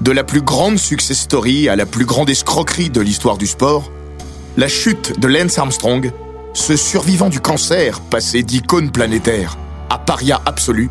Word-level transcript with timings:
De 0.00 0.12
la 0.12 0.24
plus 0.24 0.40
grande 0.40 0.78
success 0.78 1.18
story 1.18 1.68
à 1.68 1.76
la 1.76 1.84
plus 1.84 2.06
grande 2.06 2.30
escroquerie 2.30 2.88
de 2.88 3.02
l'histoire 3.02 3.36
du 3.36 3.46
sport, 3.46 3.92
la 4.56 4.66
chute 4.66 5.20
de 5.20 5.28
Lance 5.28 5.58
Armstrong, 5.58 6.10
ce 6.54 6.74
survivant 6.74 7.28
du 7.28 7.40
cancer 7.40 8.00
passé 8.00 8.42
d'icône 8.42 8.90
planétaire 8.90 9.58
à 9.90 9.98
paria 9.98 10.40
absolu, 10.46 10.88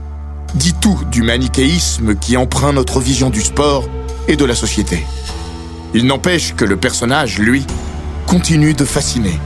dit 0.53 0.75
tout 0.79 0.99
du 1.11 1.23
manichéisme 1.23 2.15
qui 2.15 2.37
emprunte 2.37 2.75
notre 2.75 2.99
vision 2.99 3.31
du 3.31 3.41
sport 3.41 3.89
et 4.27 4.35
de 4.35 4.45
la 4.45 4.53
société. 4.53 5.03
Il 5.95 6.05
n'empêche 6.05 6.53
que 6.53 6.65
le 6.65 6.77
personnage, 6.77 7.39
lui, 7.39 7.65
continue 8.27 8.75
de 8.75 8.85
fasciner 8.85 9.39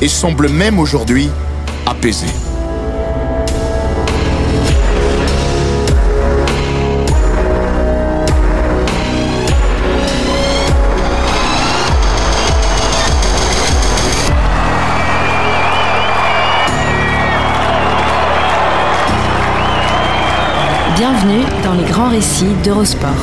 et 0.00 0.08
semble 0.08 0.48
même 0.48 0.78
aujourd'hui 0.78 1.28
apaisé. 1.84 2.26
Bienvenue 20.98 21.44
dans 21.62 21.74
les 21.74 21.84
grands 21.84 22.08
récits 22.08 22.56
d'Eurosport. 22.64 23.14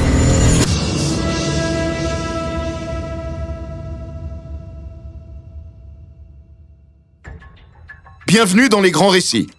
Bienvenue 8.25 8.69
dans 8.69 8.79
les 8.79 8.91
grands 8.91 9.09
récits, 9.09 9.49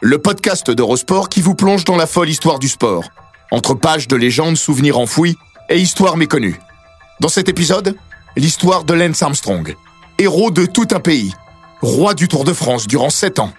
le 0.00 0.16
podcast 0.16 0.70
d'Eurosport 0.70 1.28
qui 1.28 1.42
vous 1.42 1.54
plonge 1.54 1.84
dans 1.84 1.96
la 1.96 2.06
folle 2.06 2.30
histoire 2.30 2.58
du 2.58 2.68
sport, 2.68 3.10
entre 3.50 3.74
pages 3.74 4.08
de 4.08 4.16
légendes, 4.16 4.56
souvenirs 4.56 4.98
enfouis 4.98 5.36
et 5.68 5.78
histoires 5.78 6.16
méconnues. 6.16 6.58
Dans 7.20 7.28
cet 7.28 7.50
épisode, 7.50 7.94
l'histoire 8.38 8.84
de 8.84 8.94
Lance 8.94 9.22
Armstrong, 9.22 9.76
héros 10.18 10.50
de 10.50 10.64
tout 10.64 10.88
un 10.92 11.00
pays, 11.00 11.34
roi 11.82 12.14
du 12.14 12.26
Tour 12.26 12.44
de 12.44 12.54
France 12.54 12.86
durant 12.86 13.10
sept 13.10 13.38
ans, 13.38 13.52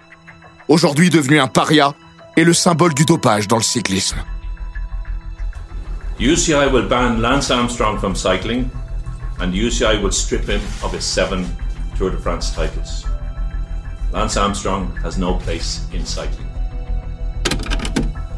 aujourd'hui 0.66 1.08
devenu 1.08 1.38
un 1.38 1.46
paria 1.46 1.94
et 2.38 2.44
le 2.44 2.54
symbole 2.54 2.94
du 2.94 3.04
dopage 3.04 3.48
dans 3.48 3.56
le 3.56 3.64
cyclisme. 3.64 4.18
UCI 6.20 6.68
will 6.72 6.86
ban 6.86 7.18
Lance 7.18 7.50
Armstrong 7.50 7.98
from 7.98 8.14
cycling, 8.14 8.70
and 9.40 9.52
UCI 9.52 10.00
will 10.00 10.12
strip 10.12 10.48
him 10.48 10.60
of 10.84 10.94
his 10.94 11.02
seven 11.02 11.44
Tour 11.98 12.12
de 12.12 12.16
France 12.16 12.52
titles. 12.54 13.04
Lance 14.12 14.36
Armstrong 14.36 14.86
has 15.04 15.18
no 15.18 15.34
place 15.34 15.80
in 15.92 16.06
cycling. 16.06 16.46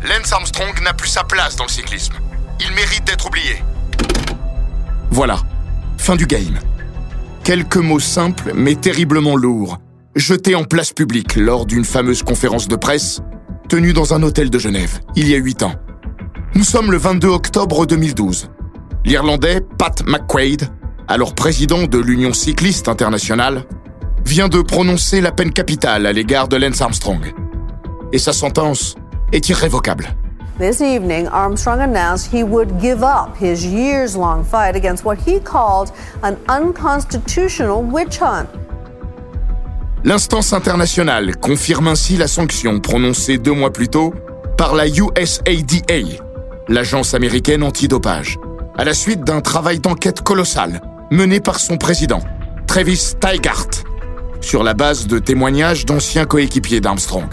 Lance 0.03 0.33
Armstrong 0.33 0.73
n'a 0.83 0.95
plus 0.95 1.11
sa 1.11 1.25
place 1.25 1.56
dans 1.56 1.65
le 1.65 1.71
cyclisme. 1.71 2.15
Il 2.59 2.75
mérite 2.75 3.05
d'être 3.05 3.27
oublié. 3.27 3.62
Voilà, 5.11 5.41
fin 5.98 6.17
du 6.17 6.27
game. 6.27 6.59
Quelques 7.44 7.77
mots 7.77 8.00
simples 8.00 8.53
mais 8.55 8.77
terriblement 8.77 9.37
lourds, 9.37 9.78
jetés 10.17 10.55
en 10.55 10.65
place 10.65 10.94
publique 10.94 11.37
lors 11.37 11.67
d'une 11.67 11.84
fameuse 11.84 12.22
conférence 12.22 12.67
de 12.67 12.77
presse 12.77 13.21
tenue 13.70 13.92
dans 13.92 14.14
un 14.14 14.22
hôtel 14.25 14.50
de 14.50 14.58
Genève, 14.58 14.98
il 15.14 15.28
y 15.28 15.34
a 15.36 15.38
huit 15.38 15.62
ans. 15.62 15.75
Nous 16.56 16.64
sommes 16.64 16.91
le 16.91 16.98
22 16.98 17.28
octobre 17.28 17.86
2012. 17.86 18.50
L'Irlandais 19.04 19.60
Pat 19.60 20.03
McQuaid, 20.04 20.69
alors 21.06 21.36
président 21.36 21.84
de 21.84 21.98
l'Union 21.98 22.32
cycliste 22.32 22.88
internationale, 22.88 23.62
vient 24.26 24.48
de 24.48 24.60
prononcer 24.60 25.20
la 25.20 25.31
peine 25.31 25.53
capitale 25.53 26.06
à 26.06 26.12
l'égard 26.12 26.48
de 26.48 26.56
Lance 26.56 26.81
Armstrong. 26.81 27.32
Et 28.12 28.19
sa 28.19 28.32
sentence 28.32 28.97
est 29.32 29.48
irrévocable. 29.48 30.16
This 30.58 30.81
evening, 30.81 31.28
Armstrong 31.28 31.81
announced 31.81 32.26
he 32.34 32.42
would 32.42 32.81
give 32.81 33.04
up 33.04 33.37
his 33.41 33.64
years 33.64 34.16
long 34.16 34.42
fight 34.42 34.75
against 34.75 35.04
what 35.04 35.19
he 35.25 35.38
called 35.38 35.92
an 36.25 36.34
unconstitutional 36.48 37.84
witch 37.84 38.19
hunt. 38.19 38.48
L'instance 40.03 40.55
internationale 40.55 41.37
confirme 41.37 41.88
ainsi 41.88 42.16
la 42.16 42.27
sanction 42.27 42.81
prononcée 42.81 43.37
deux 43.37 43.53
mois 43.53 43.71
plus 43.71 43.88
tôt 43.88 44.15
par 44.56 44.75
la 44.75 44.87
USADA, 44.87 46.22
l'agence 46.69 47.12
américaine 47.12 47.62
antidopage, 47.62 48.38
à 48.78 48.84
la 48.84 48.94
suite 48.94 49.25
d'un 49.25 49.43
travail 49.43 49.78
d'enquête 49.78 50.22
colossal 50.22 50.81
mené 51.11 51.41
par 51.41 51.61
son 51.61 51.77
président, 51.77 52.21
Travis 52.66 53.12
Tygart, 53.21 53.69
sur 54.41 54.62
la 54.62 54.72
base 54.72 55.06
de 55.06 55.19
témoignages 55.19 55.84
d'anciens 55.84 56.25
coéquipiers 56.25 56.81
d'Armstrong. 56.81 57.28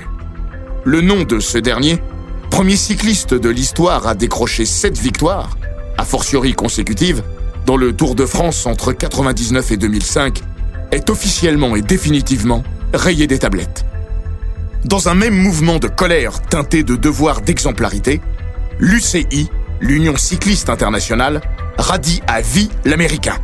Le 0.84 1.00
nom 1.00 1.24
de 1.24 1.40
ce 1.40 1.58
dernier, 1.58 2.02
premier 2.50 2.76
cycliste 2.76 3.34
de 3.34 3.50
l'histoire 3.50 4.08
à 4.08 4.16
décrocher 4.16 4.66
sept 4.66 4.98
victoires, 4.98 5.58
a 5.98 6.04
fortiori 6.04 6.54
consécutives, 6.54 7.24
dans 7.66 7.78
le 7.78 7.96
Tour 7.96 8.16
de 8.16 8.26
France 8.26 8.66
entre 8.66 8.90
1999 8.90 9.72
et 9.72 9.78
2005, 9.78 10.42
est 10.92 11.10
officiellement 11.10 11.76
et 11.76 11.82
définitivement 11.82 12.64
rayé 12.94 13.28
des 13.28 13.40
tablettes. 13.40 13.86
Dans 14.86 15.10
un 15.10 15.16
même 15.16 15.36
mouvement 15.36 15.80
de 15.80 15.88
colère 15.88 16.42
teinté 16.42 16.84
de 16.84 16.96
devoir 16.96 17.42
d'exemplarité, 17.42 18.22
l'UCI, 18.80 19.50
l'Union 19.82 20.16
cycliste 20.16 20.70
internationale, 20.70 21.42
radie 21.78 22.22
à 22.28 22.42
vie 22.42 22.70
l'Américain. 22.86 23.38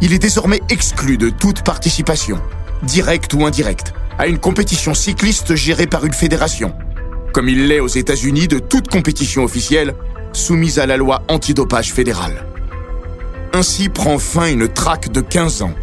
Il 0.00 0.12
est 0.12 0.18
désormais 0.18 0.60
exclu 0.68 1.18
de 1.18 1.30
toute 1.30 1.62
participation, 1.62 2.40
directe 2.82 3.34
ou 3.34 3.44
indirecte, 3.44 3.92
à 4.18 4.26
une 4.26 4.38
compétition 4.38 4.94
cycliste 4.94 5.54
gérée 5.54 5.86
par 5.86 6.04
une 6.04 6.12
fédération, 6.12 6.72
comme 7.32 7.48
il 7.48 7.66
l'est 7.68 7.80
aux 7.80 7.88
États-Unis 7.88 8.48
de 8.48 8.58
toute 8.58 8.88
compétition 8.88 9.44
officielle 9.44 9.94
soumise 10.32 10.78
à 10.78 10.86
la 10.86 10.96
loi 10.96 11.22
antidopage 11.28 11.92
fédérale. 11.92 12.44
Ainsi 13.52 13.88
prend 13.88 14.18
fin 14.18 14.46
une 14.46 14.68
traque 14.68 15.10
de 15.10 15.20
15 15.20 15.62
ans 15.62 15.74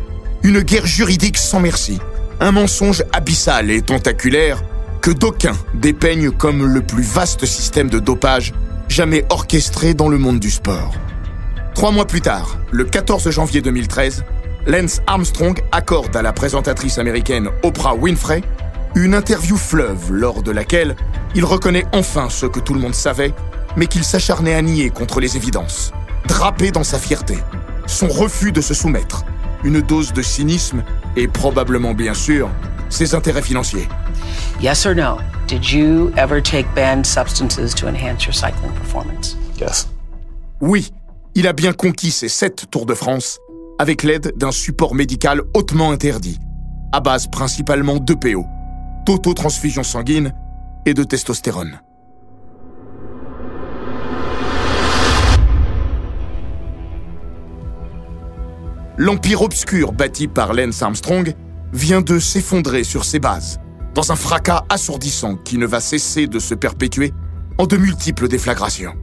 une 0.46 0.62
guerre 0.62 0.86
juridique 0.86 1.40
sans 1.40 1.60
merci, 1.60 2.00
un 2.40 2.52
mensonge 2.52 3.04
abyssal 3.14 3.72
et 3.72 3.82
tentaculaire 3.82 4.64
que 5.02 5.10
d'aucuns 5.10 5.58
dépeignent 5.74 6.30
comme 6.30 6.68
le 6.68 6.84
plus 6.84 7.02
vaste 7.02 7.48
système 7.48 7.90
de 7.90 7.98
dopage 7.98 8.54
jamais 8.88 9.26
orchestré 9.30 9.96
dans 9.96 10.08
le 10.08 10.20
monde 10.20 10.40
du 10.40 10.52
sport. 10.52 10.94
Trois 11.74 11.90
mois 11.90 12.06
plus 12.06 12.22
tard, 12.22 12.60
le 12.70 12.84
14 12.84 13.28
janvier 13.32 13.62
2013, 13.62 14.24
Lance 14.68 15.02
Armstrong 15.08 15.60
accorde 15.72 16.16
à 16.16 16.22
la 16.22 16.32
présentatrice 16.32 17.00
américaine 17.00 17.50
Oprah 17.64 17.96
Winfrey 17.96 18.44
une 18.94 19.16
interview 19.16 19.58
fleuve 19.58 20.12
lors 20.12 20.44
de 20.44 20.52
laquelle 20.52 20.96
il 21.34 21.44
reconnaît 21.44 21.88
enfin 21.92 22.30
ce 22.30 22.46
que 22.46 22.60
tout 22.60 22.76
le 22.76 22.80
monde 22.80 22.94
savait, 22.94 23.34
mais 23.78 23.88
qu'il 23.88 24.04
s'acharnait 24.04 24.54
à 24.54 24.62
nier 24.62 24.92
contre 24.92 25.20
les 25.20 25.38
évidences. 25.38 25.92
Drapé 26.28 26.70
dans 26.70 26.84
sa 26.84 27.00
fierté, 27.00 27.40
son 27.88 28.08
refus 28.10 28.52
de 28.52 28.62
se 28.62 28.76
soumettre, 28.76 29.26
une 29.66 29.82
dose 29.82 30.14
de 30.14 30.22
cynisme 30.22 30.84
et 31.18 31.28
probablement 31.28 31.94
bien 31.94 32.14
sûr 32.14 32.50
ses 32.90 33.16
intérêts 33.16 33.42
financiers. 33.42 33.88
Yes 34.62 34.86
or 34.86 34.96
no? 34.96 35.18
Did 35.48 35.70
you 35.70 36.12
ever 36.18 36.42
take 36.42 36.68
banned 36.76 37.06
substances 37.06 37.74
to 37.76 37.88
enhance 37.88 38.26
your 38.26 38.34
cycling 38.34 38.72
performance? 38.74 39.36
Yes. 39.60 39.90
Oui, 40.62 40.94
il 41.34 41.48
a 41.48 41.54
bien 41.54 41.74
conquis 41.74 42.12
ses 42.12 42.30
sept 42.30 42.66
Tours 42.72 42.86
de 42.86 42.94
France 42.94 43.40
avec 43.80 44.04
l'aide 44.04 44.34
d'un 44.38 44.52
support 44.52 44.96
médical 44.96 45.42
hautement 45.54 45.92
interdit, 45.92 46.40
à 46.94 47.02
base 47.02 47.28
principalement 47.28 47.98
d'EPO, 47.98 48.46
d'autotransfusion 49.06 49.84
sanguine 49.84 50.34
et 50.86 50.94
de 50.94 51.04
testostérone. 51.04 51.80
L'empire 58.98 59.42
obscur 59.42 59.92
bâti 59.92 60.30
par 60.30 60.54
Lance 60.54 60.82
Armstrong 60.82 61.34
vient 61.74 62.00
de 62.00 62.18
s'effondrer 62.18 62.86
sur 62.86 63.04
ses 63.04 63.20
bases, 63.20 63.60
dans 63.94 64.14
un 64.14 64.16
fracas 64.16 64.64
assourdissant 64.70 65.36
qui 65.36 65.58
ne 65.58 65.66
va 65.66 65.82
cesser 65.82 66.28
de 66.28 66.40
se 66.40 66.56
perpétuer 66.56 67.12
en 67.58 67.66
de 67.66 67.76
multiples 67.76 68.30
déflagrations. 68.30 68.96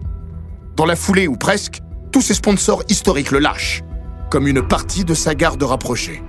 Dans 0.77 0.87
la 0.87 0.97
foulée 0.97 1.29
ou 1.29 1.37
presque, 1.37 1.81
tous 2.11 2.23
ses 2.23 2.33
sponsors 2.33 2.83
historiques 2.89 3.33
le 3.33 3.39
lâchent, 3.39 3.83
comme 4.31 4.49
une 4.49 4.63
partie 4.63 5.05
de 5.05 5.13
sa 5.13 5.35
garde 5.35 5.63
rapprochée. 5.63 6.23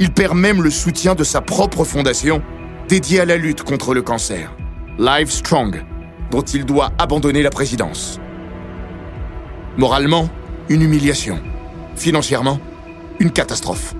Il 0.00 0.12
perd 0.12 0.36
même 0.36 0.60
le 0.60 0.70
soutien 0.70 1.14
de 1.14 1.22
sa 1.22 1.40
propre 1.40 1.84
fondation 1.84 2.42
dédiée 2.88 3.20
à 3.20 3.24
la 3.24 3.36
lutte 3.36 3.62
contre 3.62 3.94
le 3.94 4.02
cancer, 4.02 4.52
Live 4.98 5.30
Strong, 5.30 5.84
dont 6.32 6.42
il 6.42 6.64
doit 6.64 6.90
abandonner 6.98 7.42
la 7.42 7.50
présidence. 7.50 8.18
Moralement, 9.76 10.28
une 10.68 10.82
humiliation. 10.82 11.40
Financièrement, 11.94 12.58
une 13.20 13.30
catastrophe. 13.30 13.94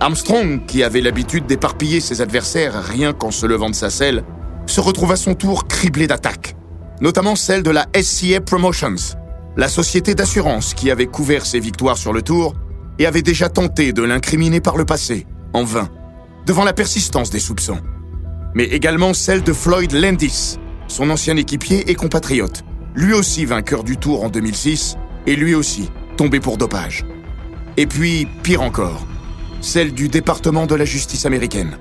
Armstrong, 0.00 0.66
qui 0.66 0.82
avait 0.82 1.00
l'habitude 1.00 1.46
d'éparpiller 1.46 2.00
ses 2.00 2.20
adversaires 2.20 2.82
rien 2.82 3.12
qu'en 3.12 3.30
se 3.30 3.46
levant 3.46 3.70
de 3.70 3.74
sa 3.74 3.90
selle, 3.90 4.24
se 4.66 4.80
retrouve 4.80 5.12
à 5.12 5.16
son 5.16 5.34
tour 5.34 5.66
criblé 5.68 6.06
d'attaques, 6.06 6.56
notamment 7.00 7.36
celle 7.36 7.62
de 7.62 7.70
la 7.70 7.86
SCA 8.00 8.40
Promotions, 8.40 9.16
la 9.56 9.68
société 9.68 10.14
d'assurance 10.14 10.74
qui 10.74 10.90
avait 10.90 11.06
couvert 11.06 11.46
ses 11.46 11.60
victoires 11.60 11.98
sur 11.98 12.12
le 12.12 12.22
tour 12.22 12.54
et 12.98 13.06
avait 13.06 13.22
déjà 13.22 13.48
tenté 13.48 13.92
de 13.92 14.02
l'incriminer 14.02 14.60
par 14.60 14.76
le 14.76 14.84
passé, 14.84 15.26
en 15.52 15.64
vain, 15.64 15.88
devant 16.46 16.64
la 16.64 16.72
persistance 16.72 17.30
des 17.30 17.40
soupçons. 17.40 17.80
Mais 18.54 18.64
également 18.64 19.14
celle 19.14 19.42
de 19.42 19.52
Floyd 19.52 19.92
Landis, 19.92 20.58
son 20.88 21.10
ancien 21.10 21.36
équipier 21.36 21.90
et 21.90 21.94
compatriote, 21.94 22.62
lui 22.94 23.12
aussi 23.12 23.44
vainqueur 23.44 23.84
du 23.84 23.96
tour 23.96 24.22
en 24.24 24.28
2006 24.28 24.96
et 25.26 25.36
lui 25.36 25.54
aussi 25.54 25.90
tombé 26.16 26.40
pour 26.40 26.56
dopage. 26.56 27.04
Et 27.76 27.86
puis, 27.86 28.28
pire 28.42 28.62
encore, 28.62 29.06
celle 29.60 29.92
du 29.92 30.08
département 30.08 30.66
de 30.66 30.76
la 30.76 30.84
justice 30.84 31.26
américaine, 31.26 31.76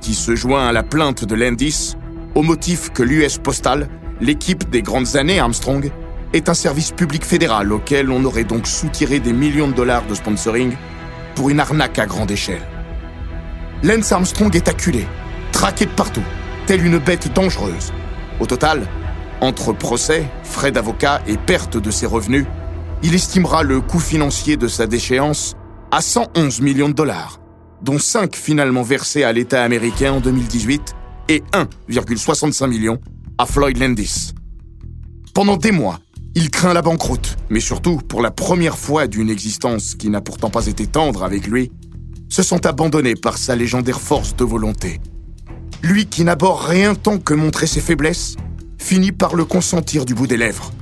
qui 0.00 0.14
se 0.14 0.34
joint 0.34 0.66
à 0.66 0.72
la 0.72 0.82
plainte 0.82 1.24
de 1.24 1.34
Landis 1.34 1.94
au 2.34 2.42
motif 2.42 2.90
que 2.90 3.02
l'US 3.02 3.38
Postal, 3.38 3.88
l'équipe 4.20 4.68
des 4.70 4.82
grandes 4.82 5.16
années 5.16 5.38
Armstrong, 5.38 5.90
est 6.32 6.48
un 6.48 6.54
service 6.54 6.90
public 6.90 7.24
fédéral 7.24 7.72
auquel 7.72 8.10
on 8.10 8.24
aurait 8.24 8.44
donc 8.44 8.66
soutiré 8.66 9.20
des 9.20 9.32
millions 9.32 9.68
de 9.68 9.74
dollars 9.74 10.06
de 10.06 10.14
sponsoring 10.14 10.72
pour 11.34 11.50
une 11.50 11.60
arnaque 11.60 11.98
à 11.98 12.06
grande 12.06 12.30
échelle. 12.30 12.62
Lance 13.84 14.10
Armstrong 14.10 14.54
est 14.56 14.68
acculé, 14.68 15.06
traqué 15.52 15.86
de 15.86 15.90
partout, 15.90 16.24
telle 16.66 16.84
une 16.84 16.98
bête 16.98 17.32
dangereuse. 17.32 17.92
Au 18.40 18.46
total, 18.46 18.86
entre 19.40 19.72
procès, 19.72 20.24
frais 20.42 20.72
d'avocat 20.72 21.22
et 21.28 21.36
perte 21.36 21.76
de 21.76 21.90
ses 21.92 22.06
revenus, 22.06 22.44
il 23.02 23.14
estimera 23.14 23.62
le 23.62 23.80
coût 23.80 24.00
financier 24.00 24.56
de 24.56 24.68
sa 24.68 24.86
déchéance 24.86 25.54
à 25.90 26.00
111 26.00 26.60
millions 26.60 26.88
de 26.88 26.94
dollars, 26.94 27.40
dont 27.82 27.98
5 27.98 28.34
finalement 28.34 28.82
versés 28.82 29.24
à 29.24 29.32
l'État 29.32 29.62
américain 29.62 30.12
en 30.12 30.20
2018 30.20 30.94
et 31.28 31.42
1,65 31.52 32.66
millions 32.68 32.98
à 33.38 33.46
Floyd 33.46 33.78
Landis. 33.78 34.32
Pendant 35.32 35.56
des 35.56 35.70
mois, 35.70 36.00
il 36.34 36.50
craint 36.50 36.74
la 36.74 36.82
banqueroute, 36.82 37.36
mais 37.50 37.60
surtout, 37.60 37.98
pour 37.98 38.20
la 38.20 38.30
première 38.30 38.76
fois 38.76 39.06
d'une 39.06 39.30
existence 39.30 39.94
qui 39.94 40.10
n'a 40.10 40.20
pourtant 40.20 40.50
pas 40.50 40.66
été 40.66 40.86
tendre 40.86 41.22
avec 41.22 41.46
lui, 41.46 41.70
se 42.28 42.42
sent 42.42 42.66
abandonné 42.66 43.14
par 43.14 43.38
sa 43.38 43.56
légendaire 43.56 44.00
force 44.00 44.36
de 44.36 44.44
volonté. 44.44 45.00
Lui 45.82 46.06
qui 46.06 46.24
n'aborde 46.24 46.64
rien 46.64 46.94
tant 46.94 47.18
que 47.18 47.34
montrer 47.34 47.66
ses 47.66 47.80
faiblesses, 47.80 48.36
finit 48.78 49.12
par 49.12 49.34
le 49.34 49.44
consentir 49.44 50.04
du 50.04 50.14
bout 50.14 50.26
des 50.26 50.36
lèvres. 50.36 50.72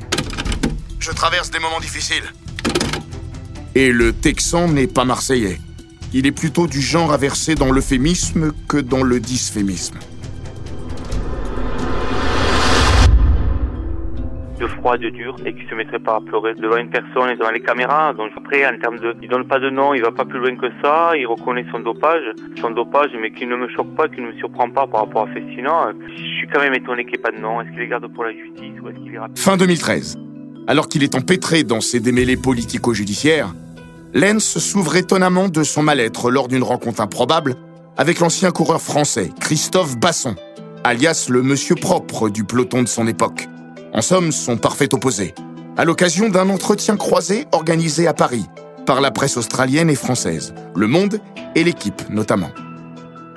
Je 1.07 1.13
traverse 1.13 1.53
des 1.53 1.61
moments 1.61 1.79
difficiles. 1.79 2.25
Et 3.77 3.93
le 3.93 4.13
Texan 4.13 4.67
n'est 4.67 4.89
pas 4.89 5.05
marseillais. 5.05 5.61
Il 6.13 6.27
est 6.27 6.33
plutôt 6.33 6.67
du 6.67 6.81
genre 6.81 7.13
à 7.13 7.17
verser 7.17 7.55
dans 7.55 7.71
l'euphémisme 7.71 8.53
que 8.67 8.79
dans 8.79 9.05
le 9.05 9.21
dysphémisme. 9.21 10.01
de 14.59 14.67
froid, 14.67 14.97
de 14.97 15.11
dur, 15.11 15.37
et 15.45 15.55
qui 15.55 15.69
se 15.69 15.75
mettrait 15.75 15.99
pas 15.99 16.17
à 16.17 16.21
pleurer 16.21 16.55
devant 16.55 16.79
une 16.79 16.89
personne 16.89 17.29
et 17.29 17.37
devant 17.37 17.51
les 17.51 17.61
caméras. 17.61 18.15
Donc 18.15 18.33
après, 18.35 18.67
en 18.67 18.77
termes 18.79 18.99
de, 18.99 19.15
il 19.23 19.29
donne 19.29 19.47
pas 19.47 19.59
de 19.59 19.69
nom, 19.69 19.93
il 19.93 20.01
va 20.01 20.11
pas 20.11 20.25
plus 20.25 20.39
loin 20.39 20.57
que 20.57 20.69
ça, 20.83 21.13
il 21.15 21.27
reconnaît 21.27 21.67
son 21.71 21.81
dopage, 21.81 22.25
son 22.59 22.71
dopage, 22.71 23.11
mais 23.21 23.31
qui 23.31 23.47
ne 23.47 23.55
me 23.55 23.69
choque 23.69 23.95
pas, 23.95 24.09
qui 24.09 24.23
ne 24.23 24.29
me 24.29 24.33
surprend 24.39 24.71
pas 24.71 24.87
par 24.87 25.03
rapport 25.03 25.29
à 25.29 25.35
Festina. 25.35 25.93
Je 26.09 26.23
suis 26.39 26.49
quand 26.49 26.61
même 26.61 26.75
étonné 26.75 27.05
qu'il 27.05 27.13
n'y 27.13 27.19
ait 27.19 27.23
pas 27.23 27.33
de 27.33 27.39
nom. 27.39 27.61
Est-ce 27.61 27.71
qu'il 27.71 27.81
les 27.81 27.89
garde 27.89 28.07
pour 28.13 28.25
la 28.25 28.33
justice 28.33 28.81
ou 28.83 28.89
est-ce 28.89 28.99
qu'il 28.99 29.21
Fin 29.37 29.59
2013. 29.59 30.17
Alors 30.69 30.89
qu'il 30.89 31.05
est 31.05 31.15
empêtré 31.15 31.63
dans 31.63 31.81
ses 31.81 32.01
démêlés 32.01 32.37
politico-judiciaires, 32.37 33.55
Lens 34.15 34.59
s'ouvre 34.59 34.97
étonnamment 34.97 35.49
de 35.49 35.63
son 35.63 35.83
mal-être 35.83 36.31
lors 36.31 36.49
d'une 36.49 36.63
rencontre 36.63 37.01
improbable 37.01 37.57
avec 37.97 38.19
l'ancien 38.19 38.51
coureur 38.51 38.83
français 38.83 39.31
Christophe 39.41 39.97
Basson, 39.97 40.35
alias 40.85 41.27
le 41.29 41.43
monsieur 41.43 41.77
propre 41.77 42.29
du 42.29 42.45
peloton 42.45 42.83
de 42.83 42.89
son 42.89 43.07
époque. 43.07 43.49
En 43.93 44.03
somme, 44.03 44.33
son 44.33 44.57
parfait 44.57 44.93
opposé, 44.93 45.35
à 45.77 45.85
l'occasion 45.85 46.29
d'un 46.29 46.49
entretien 46.49 46.97
croisé 46.97 47.47
organisé 47.53 48.09
à 48.09 48.15
Paris 48.15 48.47
par 48.87 49.01
la 49.01 49.11
presse 49.11 49.37
australienne 49.37 49.91
et 49.91 49.97
française, 49.97 50.55
Le 50.75 50.87
Monde 50.87 51.21
et 51.55 51.63
l'équipe 51.63 52.03
notamment. 52.11 52.51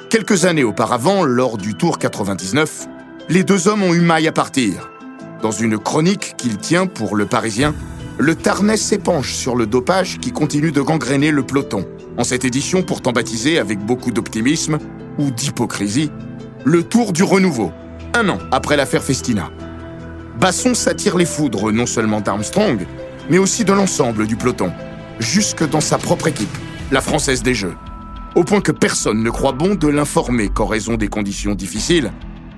Quelques 0.09 0.45
années 0.45 0.63
auparavant, 0.63 1.23
lors 1.23 1.57
du 1.57 1.75
Tour 1.75 1.99
99, 1.99 2.87
les 3.29 3.43
deux 3.43 3.67
hommes 3.67 3.83
ont 3.83 3.93
eu 3.93 4.01
maille 4.01 4.27
à 4.27 4.31
partir. 4.31 4.89
Dans 5.41 5.51
une 5.51 5.77
chronique 5.77 6.35
qu'il 6.37 6.57
tient 6.57 6.85
pour 6.85 7.15
Le 7.15 7.25
Parisien, 7.25 7.73
le 8.17 8.35
Tarnet 8.35 8.75
s'épanche 8.75 9.33
sur 9.33 9.55
le 9.55 9.65
dopage 9.65 10.19
qui 10.19 10.31
continue 10.33 10.73
de 10.73 10.81
gangréner 10.81 11.31
le 11.31 11.43
peloton, 11.43 11.87
en 12.17 12.25
cette 12.25 12.43
édition 12.43 12.81
pourtant 12.81 13.13
baptisée 13.13 13.57
avec 13.57 13.79
beaucoup 13.79 14.11
d'optimisme 14.11 14.79
ou 15.17 15.31
d'hypocrisie, 15.31 16.11
le 16.65 16.83
Tour 16.83 17.13
du 17.13 17.23
Renouveau, 17.23 17.71
un 18.13 18.27
an 18.27 18.39
après 18.51 18.75
l'affaire 18.75 19.01
Festina. 19.01 19.49
Basson 20.37 20.73
s'attire 20.73 21.15
les 21.15 21.25
foudres 21.25 21.71
non 21.71 21.85
seulement 21.85 22.19
d'Armstrong, 22.19 22.85
mais 23.29 23.37
aussi 23.37 23.63
de 23.63 23.71
l'ensemble 23.71 24.27
du 24.27 24.35
peloton, 24.35 24.73
jusque 25.19 25.67
dans 25.69 25.81
sa 25.81 25.97
propre 25.97 26.27
équipe, 26.27 26.57
la 26.91 26.99
Française 26.99 27.43
des 27.43 27.53
Jeux. 27.53 27.75
Au 28.35 28.43
point 28.43 28.59
que 28.59 28.73
personne 28.73 29.23
ne 29.23 29.29
croit 29.29 29.53
bon 29.53 29.75
de 29.75 29.87
l'informer 29.87 30.49
qu'en 30.49 30.65
raison 30.65 30.95
des 30.95 31.07
conditions 31.07 31.55
difficiles, 31.55 32.11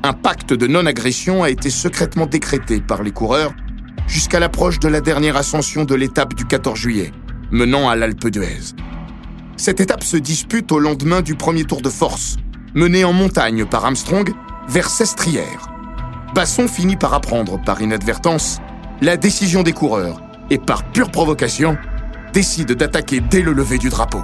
un 0.04 0.14
pacte 0.14 0.54
de 0.54 0.68
non-agression 0.68 1.44
a 1.44 1.50
été 1.50 1.70
secrètement 1.70 2.26
décrété 2.26 2.82
par 2.82 3.04
les 3.04 3.12
coureurs 3.12 3.54
jusqu'à 4.08 4.40
l'approche 4.40 4.80
de 4.80 4.88
la 4.88 5.00
dernière 5.00 5.38
ascension 5.38 5.86
de 5.86 5.94
l'étape 5.94 6.34
du 6.34 6.46
14 6.46 6.78
juillet, 6.78 7.12
menant 7.52 7.88
à 7.88 7.96
l'Alpe 7.96 8.28
d'Huez. 8.28 8.74
Cette 9.58 9.80
étape 9.80 10.04
se 10.04 10.18
dispute 10.18 10.72
au 10.72 10.80
lendemain 10.80 11.22
du 11.22 11.36
premier 11.36 11.66
tour 11.66 11.82
de 11.82 11.90
force, 11.90 12.38
mené 12.74 13.04
en 13.04 13.14
montagne 13.14 13.66
par 13.66 13.86
Armstrong 13.86 14.34
vers 14.68 14.90
Sestrières. 14.90 15.68
Basson 16.34 16.68
finit 16.68 16.96
par 16.96 17.14
apprendre 17.14 17.62
par 17.64 17.82
inadvertance 17.82 18.60
la 19.02 19.18
décision 19.18 19.62
des 19.62 19.74
coureurs 19.74 20.22
et 20.50 20.58
par 20.58 20.84
pure 20.92 21.12
provocation 21.12 21.78
décide 22.34 22.72
d'attaquer 22.72 23.20
dès 23.20 23.42
le 23.42 23.54
lever 23.54 23.78
du 23.78 23.90
drapeau. 23.90 24.24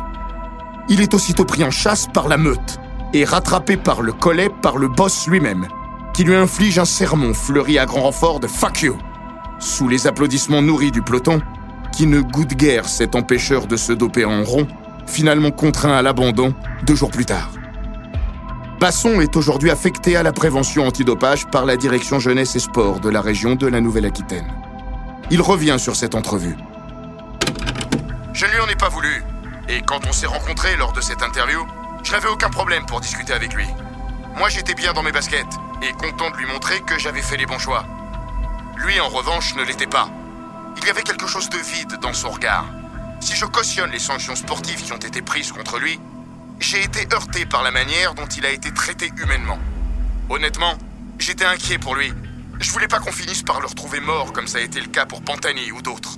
Il 0.90 1.02
est 1.02 1.14
aussitôt 1.14 1.46
pris 1.46 1.64
en 1.64 1.72
chasse 1.72 2.08
par 2.14 2.28
la 2.28 2.38
meute 2.38 2.80
et 3.14 3.26
rattrapé 3.26 3.78
par 3.78 4.02
le 4.02 4.12
collet 4.12 4.50
par 4.62 4.78
le 4.78 4.88
boss 4.88 5.28
lui-même, 5.28 5.68
qui 6.14 6.24
lui 6.24 6.36
inflige 6.36 6.80
un 6.80 6.86
sermon 6.86 7.34
fleuri 7.34 7.80
à 7.80 7.86
grand 7.86 8.02
renfort 8.02 8.40
de 8.40 8.48
fuck 8.48 8.82
you, 8.82 8.98
sous 9.60 9.88
les 9.88 10.08
applaudissements 10.08 10.62
nourris 10.62 10.92
du 10.92 11.02
peloton, 11.02 11.42
qui 11.92 12.06
ne 12.06 12.22
goûte 12.22 12.56
guère 12.56 12.88
cet 12.88 13.16
empêcheur 13.16 13.68
de 13.68 13.76
se 13.76 13.94
doper 13.94 14.26
en 14.26 14.44
rond, 14.44 14.68
finalement 15.06 15.52
contraint 15.52 15.96
à 15.96 16.02
l'abandon 16.02 16.54
deux 16.84 16.96
jours 16.96 17.12
plus 17.12 17.26
tard. 17.26 17.50
Basson 18.80 19.22
est 19.22 19.36
aujourd'hui 19.36 19.72
affecté 19.72 20.16
à 20.16 20.22
la 20.22 20.32
prévention 20.32 20.86
antidopage 20.86 21.48
par 21.48 21.66
la 21.66 21.78
direction 21.78 22.20
jeunesse 22.20 22.56
et 22.56 22.60
sport 22.60 23.00
de 23.00 23.10
la 23.10 23.22
région 23.22 23.56
de 23.56 23.66
la 23.66 23.82
Nouvelle-Aquitaine. 23.82 24.46
Il 25.32 25.42
revient 25.42 25.78
sur 25.80 25.96
cette 25.96 26.14
entrevue. 26.14 26.56
Je 28.34 28.46
ne 28.46 28.52
lui 28.52 28.60
en 28.60 28.68
ai 28.68 28.76
pas 28.76 28.90
voulu. 28.90 29.24
Et 29.68 29.82
quand 29.82 30.00
on 30.08 30.12
s'est 30.12 30.28
rencontrés 30.28 30.78
lors 30.78 30.94
de 30.94 31.02
cette 31.02 31.24
interview, 31.24 31.66
je 32.08 32.14
n'avais 32.14 32.30
aucun 32.30 32.50
problème 32.50 32.86
pour 32.86 33.02
discuter 33.02 33.34
avec 33.34 33.54
lui. 33.54 33.66
Moi, 34.38 34.48
j'étais 34.48 34.76
bien 34.76 34.94
dans 34.94 35.04
mes 35.04 35.12
baskets 35.12 35.46
et 35.82 35.92
content 35.92 36.30
de 36.30 36.38
lui 36.38 36.46
montrer 36.46 36.80
que 36.80 36.98
j'avais 36.98 37.22
fait 37.22 37.36
les 37.36 37.46
bons 37.46 37.60
choix. 37.60 37.86
Lui, 38.78 38.98
en 39.02 39.10
revanche, 39.10 39.56
ne 39.56 39.64
l'était 39.64 39.88
pas. 39.88 40.10
Il 40.78 40.86
y 40.86 40.90
avait 40.90 41.02
quelque 41.02 41.28
chose 41.28 41.50
de 41.50 41.58
vide 41.58 42.00
dans 42.02 42.14
son 42.14 42.30
regard. 42.30 42.66
Si 43.20 43.36
je 43.36 43.44
cautionne 43.46 43.92
les 43.92 44.00
sanctions 44.00 44.38
sportives 44.38 44.82
qui 44.82 44.94
ont 44.94 44.98
été 44.98 45.22
prises 45.22 45.52
contre 45.52 45.80
lui, 45.80 46.00
j'ai 46.62 46.82
été 46.82 47.14
heurté 47.14 47.46
par 47.46 47.62
la 47.62 47.72
manière 47.72 48.14
dont 48.14 48.28
il 48.28 48.46
a 48.46 48.52
été 48.52 48.74
traité 48.74 49.12
humainement. 49.22 49.60
Honnêtement, 50.30 50.78
j'étais 51.20 51.44
inquiet 51.44 51.78
pour 51.78 51.96
lui. 51.96 52.14
Je 52.62 52.72
voulais 52.72 52.88
pas 52.88 53.00
qu'on 53.00 53.12
finisse 53.12 53.44
par 53.44 53.60
le 53.60 53.68
retrouver 53.68 54.00
mort 54.00 54.32
comme 54.32 54.48
ça 54.48 54.60
a 54.60 54.62
été 54.62 54.80
le 54.80 54.88
cas 54.88 55.06
pour 55.06 55.22
Pantani 55.24 55.74
ou 55.74 55.82
d'autres. 55.82 56.16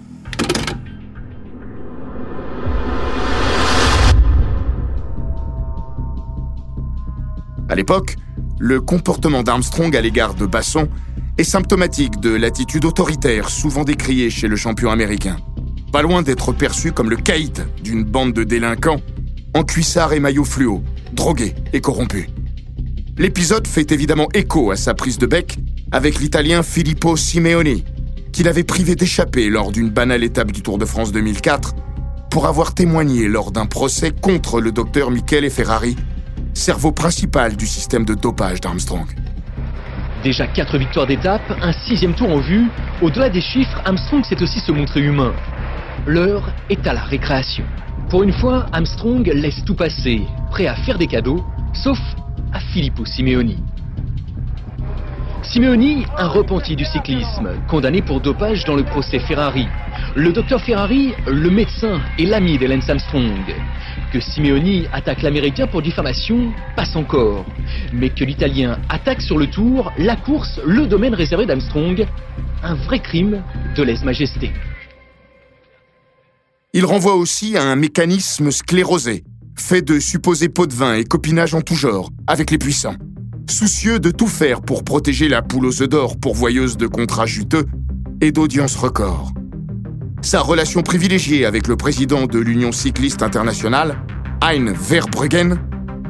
À 7.69 7.75
l'époque, 7.75 8.15
le 8.59 8.81
comportement 8.81 9.43
d'Armstrong 9.43 9.95
à 9.95 10.01
l'égard 10.01 10.33
de 10.33 10.47
Basson 10.47 10.89
est 11.37 11.43
symptomatique 11.43 12.19
de 12.19 12.31
l'attitude 12.31 12.83
autoritaire 12.83 13.49
souvent 13.49 13.83
décriée 13.83 14.31
chez 14.31 14.47
le 14.47 14.55
champion 14.55 14.89
américain. 14.89 15.37
Pas 15.93 16.01
loin 16.01 16.23
d'être 16.23 16.51
perçu 16.51 16.91
comme 16.91 17.11
le 17.11 17.15
caïd 17.15 17.67
d'une 17.83 18.03
bande 18.03 18.33
de 18.33 18.43
délinquants 18.43 19.01
en 19.53 19.63
cuissard 19.63 20.13
et 20.13 20.19
maillot 20.19 20.45
fluo, 20.45 20.83
drogués 21.13 21.55
et 21.71 21.79
corrompus. 21.79 22.27
L'épisode 23.17 23.67
fait 23.67 23.91
évidemment 23.91 24.29
écho 24.33 24.71
à 24.71 24.75
sa 24.75 24.93
prise 24.95 25.17
de 25.17 25.27
bec 25.27 25.57
avec 25.91 26.19
l'Italien 26.19 26.63
Filippo 26.63 27.17
Simeoni, 27.17 27.83
qu'il 28.31 28.47
avait 28.47 28.63
privé 28.63 28.95
d'échapper 28.95 29.49
lors 29.49 29.71
d'une 29.71 29.89
banale 29.89 30.23
étape 30.23 30.51
du 30.51 30.61
Tour 30.61 30.77
de 30.77 30.85
France 30.85 31.11
2004 31.11 31.75
pour 32.29 32.47
avoir 32.47 32.73
témoigné 32.73 33.27
lors 33.27 33.51
d'un 33.51 33.65
procès 33.65 34.11
contre 34.11 34.61
le 34.61 34.71
docteur 34.71 35.11
Michele 35.11 35.49
Ferrari, 35.49 35.95
cerveau 36.59 36.91
principal 36.91 37.55
du 37.55 37.65
système 37.65 38.03
de 38.03 38.13
dopage 38.13 38.59
d'Armstrong. 38.59 39.07
Déjà 40.23 40.45
4 40.45 40.77
victoires 40.77 41.07
d'étape, 41.07 41.57
un 41.61 41.71
sixième 41.71 42.13
tour 42.13 42.29
en 42.29 42.39
vue. 42.39 42.67
Au-delà 43.01 43.29
des 43.29 43.39
chiffres, 43.39 43.81
Armstrong 43.85 44.25
sait 44.25 44.41
aussi 44.43 44.59
se 44.59 44.73
montrer 44.73 44.99
humain. 44.99 45.31
L'heure 46.05 46.51
est 46.69 46.85
à 46.85 46.93
la 46.93 47.01
récréation. 47.01 47.63
Pour 48.09 48.23
une 48.23 48.33
fois, 48.33 48.65
Armstrong 48.73 49.25
laisse 49.33 49.63
tout 49.65 49.75
passer, 49.75 50.23
prêt 50.51 50.67
à 50.67 50.75
faire 50.75 50.97
des 50.97 51.07
cadeaux, 51.07 51.45
sauf 51.73 51.99
à 52.51 52.59
Filippo 52.59 53.05
Simeoni. 53.05 53.57
Simeoni, 55.43 56.05
un 56.17 56.27
repenti 56.27 56.75
du 56.75 56.83
cyclisme, 56.83 57.51
condamné 57.69 58.01
pour 58.01 58.19
dopage 58.19 58.65
dans 58.65 58.75
le 58.75 58.83
procès 58.83 59.19
Ferrari. 59.19 59.67
Le 60.15 60.33
docteur 60.33 60.61
Ferrari, 60.61 61.13
le 61.25 61.49
médecin 61.49 62.01
et 62.17 62.25
l'ami 62.25 62.57
Lance 62.57 62.89
Armstrong. 62.89 63.55
Que 64.11 64.19
Simeoni 64.19 64.87
attaque 64.91 65.21
l'Américain 65.21 65.67
pour 65.67 65.83
diffamation, 65.83 66.51
passe 66.75 66.95
encore. 66.95 67.45
Mais 67.93 68.09
que 68.09 68.23
l'Italien 68.23 68.79
attaque 68.89 69.21
sur 69.21 69.37
le 69.37 69.47
tour, 69.47 69.91
la 69.99 70.15
course, 70.15 70.59
le 70.65 70.87
domaine 70.87 71.13
réservé 71.13 71.45
d'Armstrong, 71.45 72.07
un 72.63 72.73
vrai 72.73 72.99
crime 72.99 73.43
de 73.75 73.83
lèse-majesté. 73.83 74.51
Il 76.73 76.85
renvoie 76.85 77.15
aussi 77.15 77.55
à 77.55 77.63
un 77.63 77.75
mécanisme 77.75 78.49
sclérosé, 78.49 79.23
fait 79.55 79.83
de 79.83 79.99
supposés 79.99 80.49
pots 80.49 80.67
de 80.67 80.73
vin 80.73 80.95
et 80.95 81.03
copinage 81.03 81.53
en 81.53 81.61
tout 81.61 81.75
genre, 81.75 82.09
avec 82.25 82.49
les 82.49 82.57
puissants. 82.57 82.95
Soucieux 83.47 83.99
de 83.99 84.09
tout 84.09 84.27
faire 84.27 84.61
pour 84.61 84.83
protéger 84.83 85.27
la 85.27 85.43
poule 85.43 85.67
aux 85.67 85.81
œufs 85.83 85.89
d'or 85.89 86.19
pourvoyeuse 86.19 86.77
de 86.77 86.87
contrats 86.87 87.27
juteux 87.27 87.65
et 88.21 88.31
d'audiences 88.31 88.75
records. 88.75 89.33
Sa 90.21 90.41
relation 90.41 90.81
privilégiée 90.81 91.45
avec 91.45 91.67
le 91.67 91.75
président 91.75 92.25
de 92.25 92.39
l'Union 92.39 92.71
cycliste 92.71 93.23
internationale, 93.23 93.97
Hein 94.41 94.73
Verbruggen, 94.73 95.57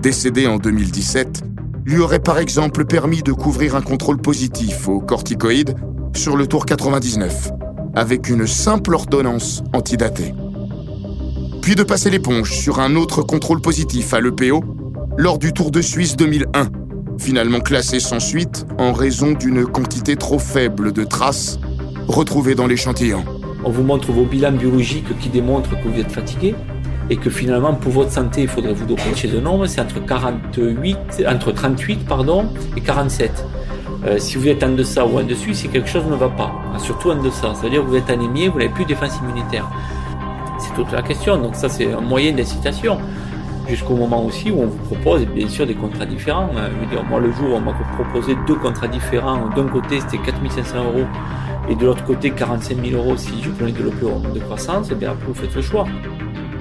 décédé 0.01 0.47
en 0.47 0.57
2017, 0.57 1.43
lui 1.85 1.99
aurait 1.99 2.19
par 2.19 2.37
exemple 2.37 2.85
permis 2.85 3.23
de 3.23 3.31
couvrir 3.31 3.75
un 3.75 3.81
contrôle 3.81 4.17
positif 4.17 4.87
aux 4.87 4.99
corticoïdes 4.99 5.75
sur 6.15 6.37
le 6.37 6.47
Tour 6.47 6.65
99, 6.65 7.51
avec 7.95 8.29
une 8.29 8.45
simple 8.47 8.93
ordonnance 8.93 9.63
antidatée 9.73 10.33
puis 11.69 11.75
de 11.75 11.83
passer 11.83 12.09
l'éponge 12.09 12.51
sur 12.51 12.79
un 12.79 12.95
autre 12.95 13.21
contrôle 13.21 13.61
positif 13.61 14.15
à 14.15 14.21
l'EPO 14.21 14.63
lors 15.17 15.37
du 15.37 15.53
Tour 15.53 15.69
de 15.69 15.81
Suisse 15.81 16.15
2001, 16.15 16.69
finalement 17.19 17.59
classé 17.59 17.99
sans 17.99 18.19
suite 18.19 18.65
en 18.79 18.91
raison 18.91 19.33
d'une 19.33 19.65
quantité 19.65 20.15
trop 20.15 20.39
faible 20.39 20.93
de 20.93 21.03
traces 21.03 21.59
retrouvées 22.07 22.55
dans 22.55 22.65
l'échantillon. 22.65 23.23
On 23.63 23.69
vous 23.69 23.83
montre 23.83 24.11
vos 24.11 24.23
bilans 24.23 24.51
biologiques 24.51 25.17
qui 25.19 25.29
démontrent 25.29 25.71
que 25.71 25.87
vous 25.87 25.99
êtes 25.99 26.11
fatigué 26.11 26.55
et 27.09 27.17
que 27.17 27.29
finalement 27.29 27.73
pour 27.73 27.91
votre 27.91 28.11
santé 28.11 28.41
il 28.41 28.47
faudrait 28.47 28.73
vous 28.73 28.85
doper 28.85 29.15
chez 29.15 29.29
un 29.37 29.45
homme, 29.45 29.67
c'est 29.67 29.81
entre 29.81 30.05
48, 30.05 30.97
entre 31.27 31.51
38 31.51 32.05
pardon, 32.07 32.45
et 32.77 32.81
47. 32.81 33.45
Euh, 34.05 34.17
si 34.17 34.37
vous 34.37 34.47
êtes 34.47 34.63
en 34.63 34.69
deçà 34.69 35.05
ou 35.05 35.19
en 35.19 35.23
dessus, 35.23 35.53
c'est 35.53 35.67
quelque 35.67 35.89
chose 35.89 36.05
ne 36.09 36.15
va 36.15 36.29
pas. 36.29 36.51
Surtout 36.77 37.11
en 37.11 37.21
deçà, 37.21 37.53
c'est-à-dire 37.53 37.81
que 37.81 37.87
vous 37.87 37.95
êtes 37.97 38.09
anémié, 38.09 38.47
vous 38.47 38.59
n'avez 38.59 38.69
plus 38.69 38.85
de 38.85 38.89
défense 38.89 39.17
immunitaire. 39.21 39.69
C'est 40.57 40.73
toute 40.73 40.91
la 40.91 41.01
question. 41.01 41.37
Donc 41.37 41.55
ça, 41.55 41.67
c'est 41.67 41.91
un 41.91 42.01
moyen 42.01 42.31
d'incitation. 42.33 42.97
Jusqu'au 43.67 43.95
moment 43.95 44.25
aussi 44.25 44.49
où 44.49 44.61
on 44.61 44.65
vous 44.67 44.95
propose, 44.95 45.25
bien 45.27 45.47
sûr, 45.47 45.67
des 45.67 45.75
contrats 45.75 46.05
différents. 46.05 46.49
Euh, 46.55 46.69
je 46.73 46.79
veux 46.79 46.91
dire, 46.91 47.03
moi, 47.09 47.19
le 47.19 47.31
jour 47.31 47.49
on 47.53 47.59
m'a 47.59 47.73
proposé 47.73 48.35
deux 48.47 48.55
contrats 48.55 48.87
différents, 48.87 49.47
d'un 49.55 49.67
côté, 49.67 49.99
c'était 49.99 50.17
4500 50.17 50.77
euros, 50.77 51.05
et 51.69 51.75
de 51.75 51.85
l'autre 51.85 52.03
côté, 52.03 52.31
45 52.31 52.83
000 52.83 53.01
euros 53.01 53.15
si 53.17 53.41
je 53.43 53.49
prenais 53.49 53.71
de 53.71 53.83
l'opération 53.83 54.33
de 54.33 54.39
croissance, 54.39 54.89
et 54.89 54.93
eh 54.93 54.95
bien 54.95 55.15
vous 55.25 55.33
faites 55.33 55.53
le 55.55 55.61
choix. 55.61 55.85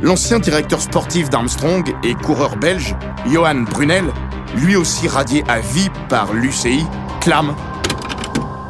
L'ancien 0.02 0.38
directeur 0.38 0.80
sportif 0.80 1.28
d'Armstrong 1.30 1.92
et 2.04 2.14
coureur 2.14 2.56
belge, 2.56 2.94
Johan 3.26 3.62
Brunel, 3.62 4.04
lui 4.54 4.76
aussi 4.76 5.08
radié 5.08 5.42
à 5.48 5.60
vie 5.60 5.90
par 6.08 6.32
l'UCI, 6.32 6.86
clame 7.20 7.56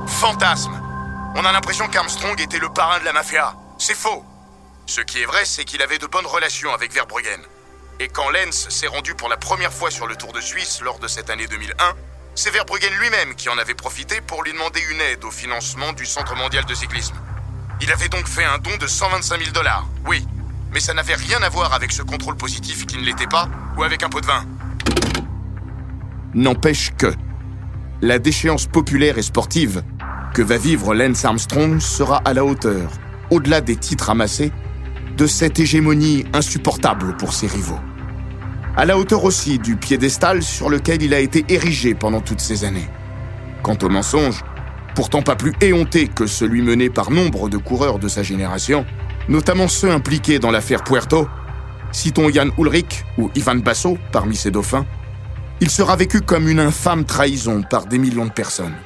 Fantasme 0.07 0.73
On 1.37 1.45
a 1.45 1.53
l'impression 1.53 1.87
qu'Armstrong 1.89 2.41
était 2.41 2.59
le 2.59 2.69
parrain 2.69 2.99
de 3.01 3.05
la 3.05 3.13
mafia. 3.13 3.55
C'est 3.77 3.95
faux 3.95 4.25
ce 4.89 5.03
qui 5.03 5.21
est 5.21 5.27
vrai, 5.27 5.45
c'est 5.45 5.67
qu'il 5.67 5.83
avait 5.83 5.99
de 5.99 6.07
bonnes 6.07 6.27
relations 6.27 6.73
avec 6.73 6.95
Verbruggen. 6.95 7.43
Et 8.01 8.09
quand 8.09 8.31
Lenz 8.31 8.71
s'est 8.71 8.87
rendu 8.87 9.15
pour 9.15 9.29
la 9.29 9.37
première 9.37 9.71
fois 9.71 9.91
sur 9.91 10.07
le 10.07 10.17
Tour 10.17 10.33
de 10.33 10.41
Suisse 10.41 10.81
lors 10.81 10.99
de 10.99 11.07
cette 11.07 11.29
année 11.29 11.47
2001, 11.47 11.95
c'est 12.35 12.51
Verbruggen 12.51 12.93
lui-même 13.01 13.35
qui 13.35 13.49
en 13.49 13.59
avait 13.59 13.75
profité 13.75 14.21
pour 14.21 14.43
lui 14.43 14.53
demander 14.53 14.81
une 14.91 15.01
aide 15.01 15.25
au 15.25 15.31
financement 15.31 15.93
du 15.93 16.07
Centre 16.07 16.37
mondial 16.37 16.65
de 16.65 16.75
cyclisme. 16.75 17.17
Il 17.81 17.93
avait 17.93 18.09
donc 18.09 18.27
fait 18.27 18.45
un 18.45 18.59
don 18.59 18.77
de 18.81 18.87
125 18.87 19.39
000 19.39 19.51
dollars, 19.53 19.87
oui, 20.07 20.27
mais 20.73 20.81
ça 20.81 20.95
n'avait 20.95 21.15
rien 21.15 21.43
à 21.43 21.49
voir 21.49 21.73
avec 21.73 21.93
ce 21.93 22.03
contrôle 22.03 22.37
positif 22.37 22.87
qui 22.87 22.97
ne 22.99 23.03
l'était 23.03 23.27
pas, 23.27 23.49
ou 23.77 23.83
avec 23.83 24.03
un 24.03 24.09
pot 24.09 24.21
de 24.21 24.27
vin. 24.27 24.45
N'empêche 26.35 26.93
que 26.97 27.13
la 28.03 28.19
déchéance 28.19 28.67
populaire 28.67 29.19
et 29.19 29.23
sportive 29.23 29.83
que 30.35 30.43
va 30.43 30.57
vivre 30.57 30.95
Lance 30.95 31.25
Armstrong 31.25 31.81
sera 31.81 32.21
à 32.25 32.35
la 32.35 32.45
hauteur, 32.45 32.91
au-delà 33.31 33.61
des 33.61 33.77
titres 33.77 34.11
amassés, 34.11 34.53
de 35.17 35.27
cette 35.27 35.59
hégémonie 35.59 36.25
insupportable 36.33 37.17
pour 37.17 37.33
ses 37.33 37.49
rivaux. 37.49 37.81
À 38.77 38.85
la 38.85 38.97
hauteur 38.97 39.25
aussi 39.25 39.59
du 39.59 39.77
piédestal 39.77 40.43
sur 40.43 40.71
lequel 40.71 41.03
il 41.03 41.15
a 41.15 41.21
été 41.21 41.45
érigé 41.49 41.95
pendant 41.95 42.21
toutes 42.21 42.41
ces 42.41 42.65
années. 42.65 42.89
Quant 43.63 43.77
au 43.83 43.89
mensonge, 43.89 44.45
pourtant 44.95 45.23
pas 45.23 45.37
plus 45.37 45.53
éhonté 45.61 46.09
que 46.09 46.27
celui 46.27 46.63
mené 46.63 46.91
par 46.91 47.11
nombre 47.11 47.49
de 47.49 47.57
coureurs 47.57 47.99
de 47.99 48.09
sa 48.09 48.23
génération, 48.23 48.87
notamment 49.29 49.69
ceux 49.69 49.91
impliqués 49.91 50.39
dans 50.39 50.51
l'affaire 50.51 50.85
Puerto, 50.85 51.29
citons 51.93 52.31
Jan 52.31 52.49
Ulrich 52.59 53.05
ou 53.17 53.31
Ivan 53.35 53.57
Basso 53.57 53.99
parmi 54.13 54.37
ses 54.37 54.51
dauphins, 54.51 54.87
il 55.61 55.71
sera 55.71 55.97
vécu 55.97 56.21
comme 56.21 56.49
une 56.49 56.61
infâme 56.61 57.05
trahison 57.05 57.63
par 57.63 57.87
des 57.87 57.99
millions 57.99 58.27
de 58.27 58.31
personnes. 58.31 58.77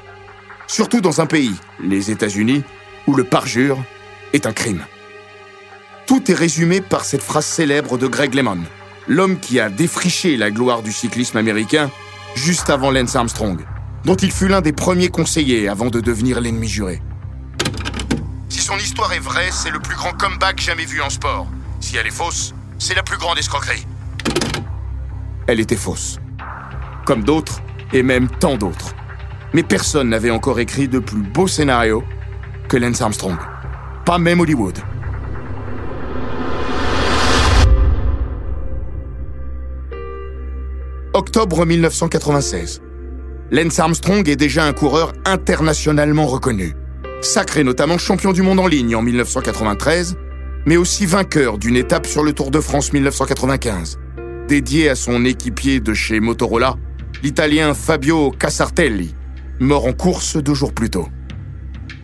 Surtout 0.66 1.02
dans 1.02 1.20
un 1.20 1.26
pays, 1.26 1.54
les 1.82 2.10
États-Unis, 2.10 2.62
où 3.06 3.14
le 3.14 3.24
parjure 3.24 3.78
est 4.32 4.46
un 4.46 4.52
crime. 4.52 4.84
Tout 6.06 6.30
est 6.30 6.34
résumé 6.34 6.80
par 6.80 7.04
cette 7.04 7.22
phrase 7.22 7.44
célèbre 7.44 7.98
de 7.98 8.06
Greg 8.06 8.34
Lemon, 8.34 8.60
l'homme 9.08 9.38
qui 9.38 9.60
a 9.60 9.70
défriché 9.70 10.36
la 10.36 10.50
gloire 10.50 10.82
du 10.82 10.92
cyclisme 10.92 11.36
américain 11.36 11.90
juste 12.34 12.70
avant 12.70 12.90
Lance 12.90 13.16
Armstrong, 13.16 13.64
dont 14.04 14.16
il 14.16 14.30
fut 14.30 14.48
l'un 14.48 14.60
des 14.60 14.72
premiers 14.72 15.08
conseillers 15.08 15.68
avant 15.68 15.88
de 15.88 16.00
devenir 16.00 16.40
l'ennemi 16.40 16.68
juré. 16.68 17.02
Si 18.48 18.60
son 18.60 18.76
histoire 18.76 19.12
est 19.12 19.18
vraie, 19.18 19.50
c'est 19.50 19.70
le 19.70 19.80
plus 19.80 19.96
grand 19.96 20.12
comeback 20.12 20.60
jamais 20.60 20.84
vu 20.84 21.00
en 21.00 21.10
sport. 21.10 21.46
Si 21.80 21.96
elle 21.96 22.06
est 22.06 22.10
fausse, 22.10 22.54
c'est 22.78 22.94
la 22.94 23.02
plus 23.02 23.18
grande 23.18 23.38
escroquerie. 23.38 23.86
Elle 25.46 25.60
était 25.60 25.76
fausse. 25.76 26.18
Comme 27.04 27.24
d'autres, 27.24 27.60
et 27.92 28.02
même 28.02 28.28
tant 28.28 28.56
d'autres. 28.56 28.94
Mais 29.52 29.62
personne 29.62 30.08
n'avait 30.08 30.30
encore 30.30 30.60
écrit 30.60 30.88
de 30.88 30.98
plus 30.98 31.22
beau 31.22 31.46
scénario 31.46 32.02
que 32.68 32.76
Lance 32.76 33.02
Armstrong. 33.02 33.36
Pas 34.04 34.18
même 34.18 34.40
Hollywood. 34.40 34.78
Octobre 41.22 41.64
1996. 41.64 42.82
Lance 43.52 43.78
Armstrong 43.78 44.28
est 44.28 44.34
déjà 44.34 44.64
un 44.64 44.72
coureur 44.72 45.12
internationalement 45.24 46.26
reconnu. 46.26 46.74
Sacré 47.20 47.62
notamment 47.62 47.96
champion 47.96 48.32
du 48.32 48.42
monde 48.42 48.58
en 48.58 48.66
ligne 48.66 48.96
en 48.96 49.02
1993, 49.02 50.16
mais 50.66 50.76
aussi 50.76 51.06
vainqueur 51.06 51.58
d'une 51.58 51.76
étape 51.76 52.08
sur 52.08 52.24
le 52.24 52.32
Tour 52.32 52.50
de 52.50 52.58
France 52.58 52.92
1995, 52.92 54.00
dédié 54.48 54.88
à 54.88 54.96
son 54.96 55.24
équipier 55.24 55.78
de 55.78 55.94
chez 55.94 56.18
Motorola, 56.18 56.74
l'Italien 57.22 57.72
Fabio 57.72 58.32
Casartelli, 58.32 59.14
mort 59.60 59.86
en 59.86 59.92
course 59.92 60.36
deux 60.38 60.54
jours 60.54 60.72
plus 60.72 60.90
tôt. 60.90 61.06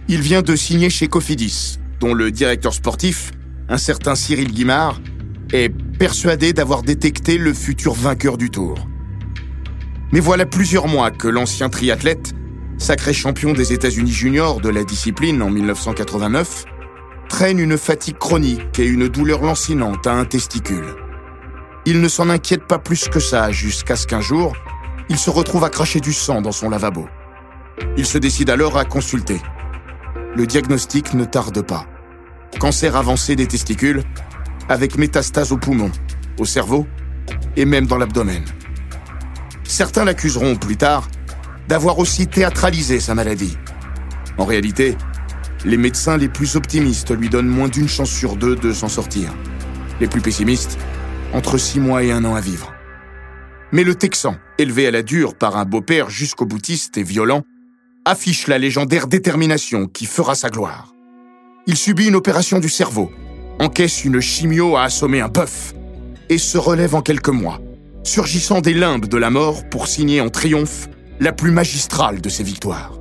Il 0.07 0.21
vient 0.21 0.43
de 0.43 0.55
signer 0.55 0.91
chez 0.91 1.09
Cofidis, 1.09 1.81
dont 1.99 2.15
le 2.15 2.31
directeur 2.31 2.73
sportif, 2.73 3.33
un 3.69 3.79
certain 3.79 4.15
Cyril 4.15 4.53
Guimard, 4.53 5.01
est 5.53 5.75
persuadé 5.99 6.53
d'avoir 6.53 6.85
détecté 6.85 7.37
le 7.37 7.53
futur 7.53 7.95
vainqueur 7.95 8.39
du 8.39 8.51
Tour. 8.51 8.79
Mais 10.13 10.21
voilà 10.21 10.47
plusieurs 10.47 10.89
mois 10.89 11.11
que 11.11 11.29
l'ancien 11.29 11.69
triathlète, 11.69 12.35
sacré 12.79 13.13
champion 13.13 13.53
des 13.53 13.73
États-Unis 13.73 14.13
juniors 14.13 14.61
de 14.61 14.71
la 14.71 14.85
discipline 14.85 15.43
en 15.43 15.51
1989, 15.51 16.65
traîne 17.29 17.59
une 17.59 17.77
fatigue 17.77 18.17
chronique 18.17 18.79
et 18.79 18.87
une 18.87 19.09
douleur 19.09 19.43
lancinante 19.43 20.07
à 20.07 20.13
un 20.13 20.25
testicule. 20.25 20.97
Il 21.85 22.01
ne 22.01 22.09
s'en 22.09 22.31
inquiète 22.31 22.67
pas 22.67 22.79
plus 22.79 23.09
que 23.09 23.21
ça 23.21 23.51
jusqu'à 23.51 23.97
ce 23.97 24.07
qu'un 24.07 24.21
jour, 24.21 24.55
il 25.11 25.19
se 25.19 25.31
retrouve 25.31 25.65
à 25.65 25.71
cracher 25.71 26.01
du 26.01 26.13
sang 26.13 26.41
dans 26.41 26.53
son 26.53 26.71
lavabo. 26.71 27.07
Il 27.97 28.07
se 28.07 28.19
décide 28.19 28.51
alors 28.51 28.77
à 28.79 28.85
consulter. 28.85 29.41
Le 30.35 30.47
diagnostic 30.47 31.15
ne 31.15 31.25
tarde 31.25 31.63
pas. 31.63 31.87
Cancer 32.59 32.97
avancé 32.97 33.37
des 33.37 33.47
testicules, 33.47 34.03
avec 34.69 34.97
métastase 34.97 35.53
au 35.53 35.59
poumon, 35.59 35.91
au 36.39 36.45
cerveau 36.45 36.87
et 37.57 37.65
même 37.65 37.87
dans 37.87 37.99
l'abdomen. 37.99 38.45
Certains 39.69 40.07
l'accuseront 40.07 40.57
plus 40.57 40.79
tard 40.79 41.09
d'avoir 41.69 41.99
aussi 41.99 42.27
théâtralisé 42.27 43.01
sa 43.01 43.15
maladie. 43.15 43.59
En 44.39 44.47
réalité, 44.47 44.97
les 45.67 45.77
médecins 45.77 46.17
les 46.17 46.31
plus 46.31 46.57
optimistes 46.57 47.15
lui 47.15 47.29
donnent 47.29 47.49
moins 47.49 47.69
d'une 47.69 47.87
chance 47.87 48.11
sur 48.11 48.37
deux 48.37 48.57
de 48.57 48.73
s'en 48.73 48.89
sortir. 48.89 49.31
Les 50.01 50.09
plus 50.09 50.23
pessimistes, 50.23 50.79
entre 51.35 51.59
six 51.59 51.81
mois 51.81 52.03
et 52.03 52.11
un 52.11 52.25
an 52.25 52.35
à 52.35 52.41
vivre. 52.41 52.73
Mais 53.71 53.85
le 53.85 53.95
Texan, 53.95 54.37
élevé 54.57 54.87
à 54.87 54.91
la 54.91 55.03
dure 55.03 55.35
par 55.35 55.59
un 55.59 55.67
beau-père 55.67 56.09
jusqu'au 56.09 56.47
boutiste 56.47 56.97
et 56.97 57.03
violent, 57.03 57.43
affiche 58.07 58.47
la 58.47 58.57
légendaire 58.57 59.07
détermination 59.07 59.87
qui 59.87 60.07
fera 60.07 60.35
sa 60.35 60.49
gloire. 60.49 60.95
Il 61.67 61.77
subit 61.77 62.09
une 62.09 62.17
opération 62.17 62.59
du 62.59 62.71
cerveau, 62.71 63.13
encaisse 63.61 64.03
une 64.07 64.21
chimio 64.21 64.79
à 64.79 64.85
assommer 64.85 65.21
un 65.21 65.29
bœuf 65.29 65.75
et 66.31 66.39
se 66.39 66.57
relève 66.57 66.95
en 66.95 67.03
quelques 67.03 67.29
mois, 67.29 67.61
surgissant 68.09 68.61
des 68.61 68.75
limbes 68.75 69.07
de 69.07 69.17
la 69.19 69.31
mort 69.31 69.69
pour 69.69 69.87
signer 69.87 70.21
en 70.21 70.31
triomphe 70.31 70.89
la 71.21 71.33
plus 71.33 71.51
magistrale 71.51 72.21
de 72.21 72.29
ses 72.29 72.43
victoires. 72.43 72.99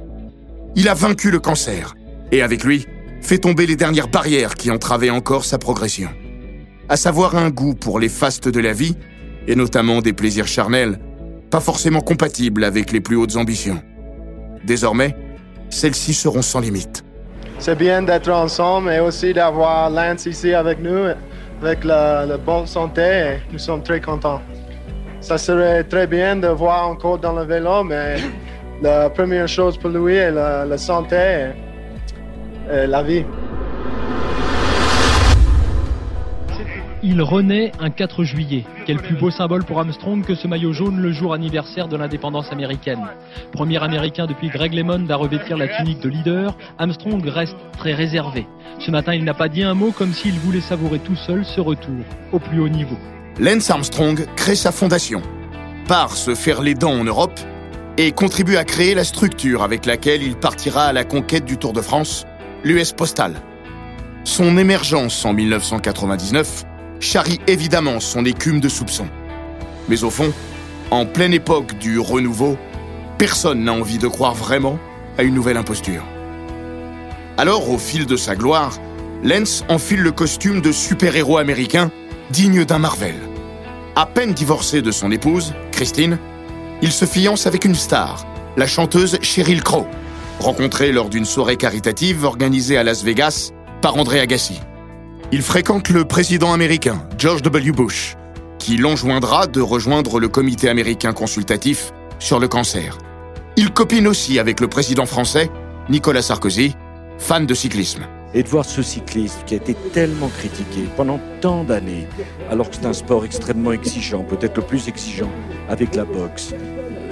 Il 0.75 0.89
a 0.89 0.93
vaincu 0.93 1.31
le 1.31 1.39
cancer 1.39 1.95
et 2.31 2.41
avec 2.41 2.63
lui, 2.63 2.85
fait 3.21 3.39
tomber 3.39 3.65
les 3.65 3.75
dernières 3.75 4.09
barrières 4.09 4.55
qui 4.55 4.69
entravaient 4.69 5.09
encore 5.09 5.45
sa 5.45 5.57
progression. 5.57 6.09
À 6.89 6.97
savoir 6.97 7.35
un 7.35 7.49
goût 7.49 7.73
pour 7.73 7.99
les 7.99 8.09
fastes 8.09 8.47
de 8.47 8.59
la 8.59 8.73
vie, 8.73 8.95
et 9.47 9.55
notamment 9.55 10.01
des 10.01 10.13
plaisirs 10.13 10.47
charnels, 10.47 10.99
pas 11.49 11.61
forcément 11.61 12.01
compatibles 12.01 12.63
avec 12.63 12.91
les 12.91 12.99
plus 12.99 13.15
hautes 13.15 13.37
ambitions. 13.37 13.81
Désormais, 14.65 15.15
celles-ci 15.69 16.13
seront 16.13 16.41
sans 16.41 16.59
limite. 16.59 17.03
C'est 17.59 17.77
bien 17.77 18.03
d'être 18.03 18.29
ensemble 18.29 18.91
et 18.91 18.99
aussi 18.99 19.33
d'avoir 19.33 19.89
Lance 19.89 20.25
ici 20.25 20.53
avec 20.53 20.79
nous, 20.79 21.05
avec 21.61 21.83
la, 21.83 22.37
bonne 22.37 22.67
santé. 22.67 23.37
nous 23.51 23.59
sommes 23.59 23.83
très 23.83 24.01
contents. 24.01 24.41
Ça 25.27 25.37
serait 25.37 25.83
très 25.83 26.07
bien 26.07 26.37
de 26.37 26.47
voir 26.47 26.87
encore 26.87 27.17
dans 27.17 27.33
le 27.33 27.43
vélo, 27.43 27.83
mais 27.83 28.15
la 28.81 29.09
première 29.09 29.49
chose 29.49 29.77
pour 29.77 29.89
lui 29.89 30.15
est 30.15 30.31
la, 30.31 30.77
santé 30.77 31.49
et 32.71 32.87
la 32.87 33.03
vie. 33.03 33.25
Il 37.03 37.21
renaît 37.21 37.73
un 37.81 37.89
4 37.89 38.23
juillet. 38.23 38.63
Quel 38.85 38.99
plus 38.99 39.17
beau 39.17 39.29
symbole 39.29 39.65
pour 39.65 39.79
Armstrong 39.79 40.23
que 40.23 40.33
ce 40.33 40.47
maillot 40.47 40.71
jaune 40.71 41.01
le 41.01 41.11
jour 41.11 41.33
anniversaire 41.33 41.89
de 41.89 41.97
l'indépendance 41.97 42.49
américaine. 42.53 43.05
Premier 43.51 43.83
américain 43.83 44.27
depuis 44.27 44.47
Greg 44.47 44.73
Lemon 44.73 45.09
à 45.09 45.17
revêtir 45.17 45.57
la 45.57 45.67
tunique 45.67 45.99
de 45.99 46.07
leader, 46.07 46.57
Armstrong 46.77 47.21
reste 47.27 47.57
très 47.77 47.93
réservé. 47.93 48.47
Ce 48.79 48.91
matin, 48.91 49.13
il 49.13 49.25
n'a 49.25 49.33
pas 49.33 49.49
dit 49.49 49.63
un 49.63 49.73
mot 49.73 49.91
comme 49.91 50.13
s'il 50.13 50.39
voulait 50.39 50.61
savourer 50.61 50.99
tout 50.99 51.17
seul 51.17 51.43
ce 51.43 51.59
retour 51.59 51.99
au 52.31 52.39
plus 52.39 52.61
haut 52.61 52.69
niveau. 52.69 52.95
Lance 53.39 53.69
Armstrong 53.69 54.25
crée 54.35 54.55
sa 54.55 54.71
fondation, 54.71 55.21
part 55.87 56.17
se 56.17 56.33
faire 56.33 56.63
les 56.63 56.73
dents 56.73 56.99
en 56.99 57.03
Europe 57.03 57.39
et 57.97 58.11
contribue 58.11 58.57
à 58.57 58.63
créer 58.63 58.95
la 58.95 59.03
structure 59.03 59.61
avec 59.61 59.85
laquelle 59.85 60.23
il 60.23 60.35
partira 60.35 60.85
à 60.85 60.93
la 60.93 61.03
conquête 61.03 61.45
du 61.45 61.57
Tour 61.57 61.71
de 61.71 61.81
France, 61.81 62.25
l'US 62.63 62.93
Postal. 62.93 63.35
Son 64.23 64.57
émergence 64.57 65.23
en 65.23 65.33
1999 65.33 66.65
charrie 66.99 67.39
évidemment 67.45 67.99
son 67.99 68.25
écume 68.25 68.59
de 68.59 68.69
soupçons. 68.69 69.07
Mais 69.87 70.03
au 70.03 70.09
fond, 70.09 70.33
en 70.89 71.05
pleine 71.05 71.33
époque 71.33 71.77
du 71.77 71.99
renouveau, 71.99 72.57
personne 73.19 73.63
n'a 73.63 73.73
envie 73.73 73.99
de 73.99 74.07
croire 74.07 74.33
vraiment 74.33 74.79
à 75.19 75.21
une 75.21 75.35
nouvelle 75.35 75.57
imposture. 75.57 76.03
Alors, 77.37 77.69
au 77.69 77.77
fil 77.77 78.07
de 78.07 78.15
sa 78.15 78.35
gloire, 78.35 78.79
Lance 79.23 79.63
enfile 79.69 80.01
le 80.01 80.11
costume 80.11 80.59
de 80.61 80.71
super-héros 80.71 81.37
américain 81.37 81.91
digne 82.31 82.65
d'un 82.65 82.79
Marvel. 82.79 83.15
À 83.95 84.05
peine 84.05 84.33
divorcé 84.33 84.81
de 84.81 84.91
son 84.91 85.11
épouse, 85.11 85.53
Christine, 85.71 86.19
il 86.81 86.91
se 86.91 87.05
fiance 87.05 87.47
avec 87.47 87.65
une 87.65 87.75
star, 87.75 88.25
la 88.57 88.67
chanteuse 88.67 89.17
Cheryl 89.21 89.63
Crow, 89.63 89.87
rencontrée 90.39 90.91
lors 90.91 91.09
d'une 91.09 91.25
soirée 91.25 91.57
caritative 91.57 92.25
organisée 92.25 92.77
à 92.77 92.83
Las 92.83 93.03
Vegas 93.03 93.51
par 93.81 93.95
André 93.97 94.19
Agassi. 94.19 94.59
Il 95.31 95.41
fréquente 95.41 95.89
le 95.89 96.05
président 96.05 96.53
américain, 96.53 97.01
George 97.17 97.41
W. 97.41 97.71
Bush, 97.71 98.15
qui 98.59 98.77
l'enjoindra 98.77 99.47
de 99.47 99.61
rejoindre 99.61 100.19
le 100.19 100.27
comité 100.27 100.69
américain 100.69 101.13
consultatif 101.13 101.91
sur 102.19 102.39
le 102.39 102.47
cancer. 102.47 102.97
Il 103.55 103.71
copine 103.71 104.07
aussi 104.07 104.37
avec 104.37 104.59
le 104.59 104.67
président 104.67 105.05
français, 105.05 105.49
Nicolas 105.89 106.21
Sarkozy, 106.21 106.75
fan 107.17 107.45
de 107.45 107.53
cyclisme. 107.53 108.05
Et 108.33 108.43
de 108.43 108.47
voir 108.47 108.65
ce 108.65 108.81
cycliste 108.81 109.43
qui 109.45 109.53
a 109.53 109.57
été 109.57 109.73
tellement 109.93 110.27
critiqué 110.27 110.87
pendant 110.95 111.19
tant 111.41 111.63
d'années, 111.63 112.07
alors 112.49 112.69
que 112.69 112.75
c'est 112.75 112.85
un 112.85 112.93
sport 112.93 113.25
extrêmement 113.25 113.71
exigeant, 113.71 114.23
peut-être 114.23 114.57
le 114.57 114.63
plus 114.63 114.87
exigeant 114.87 115.29
avec 115.69 115.95
la 115.95 116.05
boxe. 116.05 116.53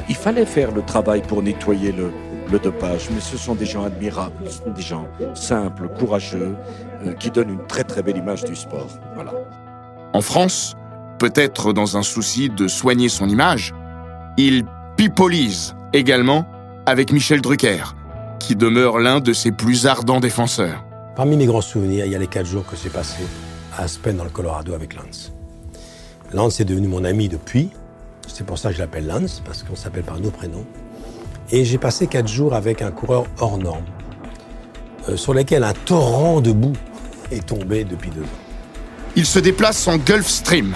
Il 0.10 0.16
fallait 0.16 0.46
faire 0.46 0.72
le 0.72 0.82
travail 0.82 1.22
pour 1.22 1.42
nettoyer 1.42 1.92
le, 1.92 2.12
dopage, 2.64 3.10
mais 3.14 3.20
ce 3.20 3.38
sont 3.38 3.56
des 3.56 3.66
gens 3.66 3.84
admirables, 3.84 4.46
des 4.76 4.82
gens 4.82 5.08
simples, 5.34 5.90
courageux, 6.00 6.56
euh, 7.06 7.12
qui 7.14 7.30
donnent 7.30 7.50
une 7.50 7.68
très 7.68 7.84
très 7.84 8.02
belle 8.02 8.16
image 8.16 8.46
du 8.46 8.56
sport. 8.56 8.88
Voilà. 9.14 9.34
En 10.14 10.22
France, 10.22 10.78
peut-être 11.20 11.74
dans 11.74 11.98
un 11.98 12.02
souci 12.02 12.50
de 12.50 12.70
soigner 12.70 13.10
son 13.10 13.28
image, 13.28 13.74
il 14.38 14.64
pipolise 14.96 15.76
également 15.92 16.46
avec 16.86 17.12
Michel 17.12 17.42
Drucker, 17.42 17.96
qui 18.40 18.56
demeure 18.56 19.00
l'un 19.00 19.20
de 19.20 19.34
ses 19.34 19.52
plus 19.52 19.88
ardents 19.88 20.20
défenseurs. 20.20 20.85
Parmi 21.16 21.38
mes 21.38 21.46
grands 21.46 21.62
souvenirs, 21.62 22.06
il 22.06 22.12
y 22.12 22.16
a 22.16 22.20
les 22.20 22.28
quatre 22.28 22.46
jours 22.46 22.66
que 22.66 22.76
j'ai 22.76 22.90
passés 22.90 23.24
à 23.78 23.84
Aspen 23.84 24.18
dans 24.18 24.26
le 24.26 24.30
Colorado 24.30 24.74
avec 24.74 24.96
Lance. 24.96 25.32
Lance 26.34 26.60
est 26.60 26.66
devenu 26.66 26.90
mon 26.90 27.06
ami 27.06 27.30
depuis. 27.30 27.70
C'est 28.28 28.46
pour 28.46 28.58
ça 28.58 28.70
que 28.70 28.76
je 28.76 28.82
l'appelle 28.82 29.08
Lance, 29.08 29.42
parce 29.46 29.64
qu'on 29.64 29.78
s'appelle 29.78 30.04
par 30.04 30.20
nos 30.20 30.30
prénoms. 30.30 30.66
Et 31.52 31.64
j'ai 31.64 31.78
passé 31.78 32.08
quatre 32.08 32.28
jours 32.28 32.54
avec 32.54 32.82
un 32.82 32.92
coureur 32.92 33.28
hors 33.40 33.58
norme, 33.58 33.86
euh, 35.08 35.16
sur 35.16 35.34
lequel 35.34 35.64
un 35.64 35.72
torrent 35.72 36.42
de 36.42 36.52
boue 36.52 36.74
est 37.32 37.46
tombé 37.46 37.86
depuis 37.86 38.10
deux 38.10 38.24
ans. 38.24 38.42
Il 39.16 39.26
se 39.26 39.40
déplace 39.40 39.88
en 39.88 39.98
Gulf 39.98 40.28
Stream, 40.28 40.76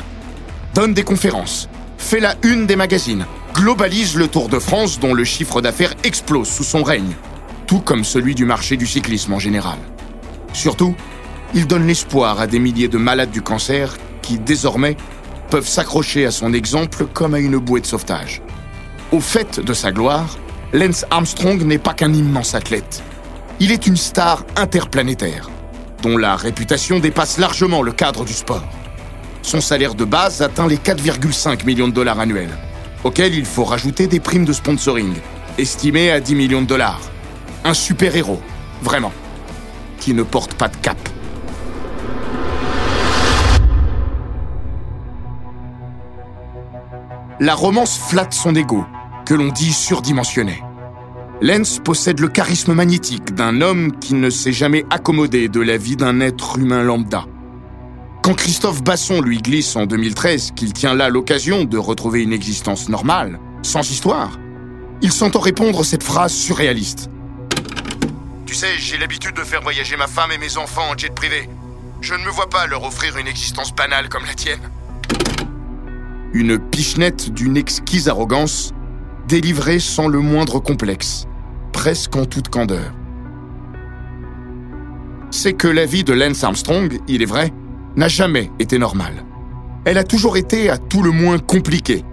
donne 0.74 0.94
des 0.94 1.04
conférences, 1.04 1.68
fait 1.98 2.22
la 2.22 2.36
une 2.44 2.66
des 2.66 2.78
magazines, 2.78 3.26
globalise 3.54 4.16
le 4.16 4.30
Tour 4.30 4.48
de 4.48 4.60
France 4.60 5.02
dont 5.02 5.14
le 5.14 5.26
chiffre 5.26 5.60
d'affaires 5.60 5.96
explose 6.06 6.48
sous 6.48 6.64
son 6.64 6.84
règne, 6.84 7.18
tout 7.68 7.82
comme 7.82 8.06
celui 8.06 8.36
du 8.36 8.46
marché 8.46 8.78
du 8.78 8.88
cyclisme 8.88 9.34
en 9.34 9.40
général. 9.40 9.80
Surtout, 10.54 10.96
il 11.54 11.68
donne 11.68 11.88
l'espoir 11.88 12.40
à 12.40 12.48
des 12.48 12.60
milliers 12.60 12.88
de 12.88 12.98
malades 12.98 13.32
du 13.32 13.42
cancer 13.42 13.98
qui, 14.22 14.38
désormais, 14.38 14.98
peuvent 15.50 15.68
s'accrocher 15.68 16.26
à 16.26 16.32
son 16.32 16.54
exemple 16.54 17.06
comme 17.14 17.34
à 17.34 17.40
une 17.40 17.58
bouée 17.58 17.82
de 17.82 17.86
sauvetage. 17.86 18.42
Au 19.12 19.20
fait 19.20 19.60
de 19.60 19.74
sa 19.74 19.92
gloire, 19.92 20.38
Lance 20.74 21.06
Armstrong 21.10 21.64
n'est 21.64 21.80
pas 21.80 21.96
qu'un 21.96 22.14
immense 22.14 22.54
athlète. 22.54 23.02
Il 23.60 23.72
est 23.72 23.88
une 23.88 23.98
star 23.98 24.46
interplanétaire, 24.56 25.50
dont 26.04 26.18
la 26.18 26.36
réputation 26.36 27.00
dépasse 27.00 27.40
largement 27.40 27.82
le 27.82 27.92
cadre 27.92 28.24
du 28.24 28.34
sport. 28.34 28.68
Son 29.42 29.62
salaire 29.62 29.96
de 29.96 30.06
base 30.06 30.42
atteint 30.44 30.68
les 30.68 30.78
4,5 30.78 31.66
millions 31.66 31.88
de 31.88 31.94
dollars 31.94 32.20
annuels, 32.20 32.56
auxquels 33.04 33.34
il 33.34 33.46
faut 33.46 33.64
rajouter 33.64 34.06
des 34.06 34.20
primes 34.20 34.46
de 34.46 34.54
sponsoring, 34.54 35.14
estimées 35.58 36.12
à 36.12 36.20
10 36.20 36.36
millions 36.36 36.62
de 36.62 36.68
dollars. 36.68 37.02
Un 37.66 37.74
super-héros, 37.74 38.42
vraiment, 38.84 39.12
qui 40.00 40.14
ne 40.14 40.24
porte 40.24 40.54
pas 40.54 40.68
de 40.68 40.78
cap. 40.78 40.98
La 47.40 47.56
romance 47.56 47.98
flatte 47.98 48.34
son 48.34 48.54
ego 48.56 48.84
que 49.26 49.34
l'on 49.34 49.50
dit 49.50 49.72
surdimensionné. 49.72 50.62
Lenz 51.42 51.80
possède 51.80 52.20
le 52.20 52.28
charisme 52.28 52.74
magnétique 52.74 53.34
d'un 53.34 53.62
homme 53.62 53.98
qui 54.00 54.14
ne 54.14 54.30
s'est 54.30 54.52
jamais 54.52 54.84
accommodé 54.90 55.48
de 55.48 55.62
la 55.62 55.78
vie 55.78 55.96
d'un 55.96 56.20
être 56.20 56.58
humain 56.58 56.84
lambda. 56.84 57.26
Quand 58.22 58.34
Christophe 58.34 58.84
Basson 58.84 59.22
lui 59.22 59.38
glisse 59.38 59.78
en 59.78 59.86
2013 59.86 60.52
qu'il 60.54 60.74
tient 60.74 60.94
là 60.94 61.08
l'occasion 61.08 61.64
de 61.64 61.78
retrouver 61.78 62.24
une 62.24 62.34
existence 62.34 62.90
normale, 62.90 63.40
sans 63.62 63.90
histoire, 63.90 64.38
il 65.02 65.14
s'entend 65.14 65.40
répondre 65.40 65.86
cette 65.86 66.04
phrase 66.04 66.34
surréaliste. 66.34 67.10
Tu 68.50 68.56
sais, 68.56 68.80
j'ai 68.80 68.98
l'habitude 68.98 69.36
de 69.36 69.44
faire 69.44 69.62
voyager 69.62 69.96
ma 69.96 70.08
femme 70.08 70.32
et 70.32 70.40
mes 70.40 70.58
enfants 70.58 70.90
en 70.90 70.98
jet 70.98 71.14
privé. 71.14 71.48
Je 72.02 72.16
ne 72.16 72.24
me 72.26 72.32
vois 72.32 72.50
pas 72.50 72.66
leur 72.66 72.84
offrir 72.84 73.16
une 73.18 73.28
existence 73.28 73.76
banale 73.76 74.10
comme 74.10 74.26
la 74.26 74.34
tienne. 74.34 74.72
Une 76.34 76.58
pichenette 76.58 77.32
d'une 77.32 77.58
exquise 77.58 78.10
arrogance 78.10 78.74
délivré 79.28 79.78
sans 79.78 80.08
le 80.08 80.18
moindre 80.18 80.58
complexe, 80.58 81.28
presque 81.74 82.16
en 82.16 82.26
toute 82.26 82.50
candeur. 82.50 82.92
C'est 85.30 85.54
que 85.54 85.68
la 85.68 85.86
vie 85.86 86.04
de 86.04 86.14
Lance 86.14 86.44
Armstrong, 86.44 87.00
il 87.08 87.22
est 87.22 87.26
vrai, 87.26 87.54
n'a 87.98 88.08
jamais 88.08 88.50
été 88.58 88.80
normale. 88.80 89.26
Elle 89.86 90.00
a 90.00 90.04
toujours 90.04 90.38
été 90.38 90.72
à 90.72 90.80
tout 90.80 91.04
le 91.04 91.12
moins 91.12 91.38
compliquée, 91.38 92.04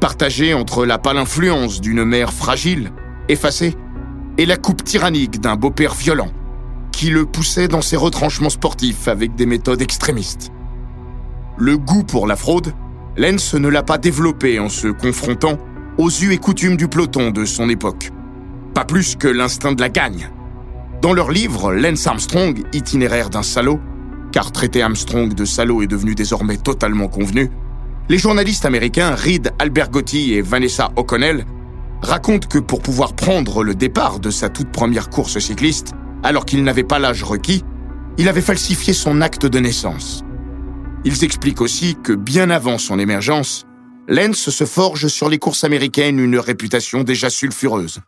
partagée 0.00 0.54
entre 0.54 0.86
la 0.86 0.96
pâle 0.96 1.18
influence 1.18 1.82
d'une 1.82 2.02
mère 2.02 2.32
fragile, 2.32 2.92
effacée, 3.28 3.76
et 4.38 4.46
la 4.46 4.56
coupe 4.56 4.84
tyrannique 4.84 5.40
d'un 5.40 5.56
beau-père 5.56 5.94
violent, 5.94 6.30
qui 6.90 7.10
le 7.10 7.26
poussait 7.26 7.68
dans 7.68 7.82
ses 7.82 7.96
retranchements 7.96 8.50
sportifs 8.50 9.08
avec 9.08 9.34
des 9.34 9.46
méthodes 9.46 9.82
extrémistes. 9.82 10.52
Le 11.58 11.76
goût 11.76 12.04
pour 12.04 12.26
la 12.26 12.36
fraude, 12.36 12.72
Lance 13.16 13.54
ne 13.54 13.68
l'a 13.68 13.82
pas 13.82 13.98
développé 13.98 14.58
en 14.58 14.68
se 14.68 14.88
confrontant 14.88 15.58
aux 15.98 16.08
us 16.08 16.32
et 16.32 16.38
coutumes 16.38 16.76
du 16.76 16.88
peloton 16.88 17.30
de 17.30 17.44
son 17.44 17.68
époque. 17.68 18.10
Pas 18.74 18.84
plus 18.84 19.16
que 19.16 19.28
l'instinct 19.28 19.72
de 19.72 19.80
la 19.82 19.90
gagne. 19.90 20.30
Dans 21.02 21.12
leur 21.12 21.30
livre 21.30 21.74
Lance 21.74 22.06
Armstrong, 22.06 22.64
itinéraire 22.72 23.28
d'un 23.28 23.42
salaud, 23.42 23.80
car 24.32 24.50
traiter 24.50 24.82
Armstrong 24.82 25.34
de 25.34 25.44
salaud 25.44 25.82
est 25.82 25.86
devenu 25.86 26.14
désormais 26.14 26.56
totalement 26.56 27.08
convenu, 27.08 27.50
les 28.08 28.18
journalistes 28.18 28.64
américains 28.64 29.14
Reed 29.14 29.52
Albergotti 29.58 30.34
et 30.34 30.42
Vanessa 30.42 30.90
O'Connell 30.96 31.44
raconte 32.02 32.48
que 32.48 32.58
pour 32.58 32.80
pouvoir 32.80 33.14
prendre 33.14 33.62
le 33.62 33.74
départ 33.74 34.18
de 34.18 34.30
sa 34.30 34.48
toute 34.48 34.70
première 34.70 35.08
course 35.08 35.38
cycliste, 35.38 35.92
alors 36.22 36.44
qu'il 36.44 36.62
n'avait 36.64 36.84
pas 36.84 36.98
l'âge 36.98 37.22
requis, 37.22 37.64
il 38.18 38.28
avait 38.28 38.40
falsifié 38.40 38.92
son 38.92 39.20
acte 39.20 39.46
de 39.46 39.58
naissance. 39.58 40.22
Ils 41.04 41.24
expliquent 41.24 41.60
aussi 41.60 41.96
que 42.02 42.12
bien 42.12 42.50
avant 42.50 42.78
son 42.78 42.98
émergence, 42.98 43.66
Lens 44.08 44.50
se 44.50 44.64
forge 44.64 45.06
sur 45.06 45.28
les 45.28 45.38
courses 45.38 45.64
américaines 45.64 46.18
une 46.18 46.38
réputation 46.38 47.04
déjà 47.04 47.30
sulfureuse, 47.30 48.00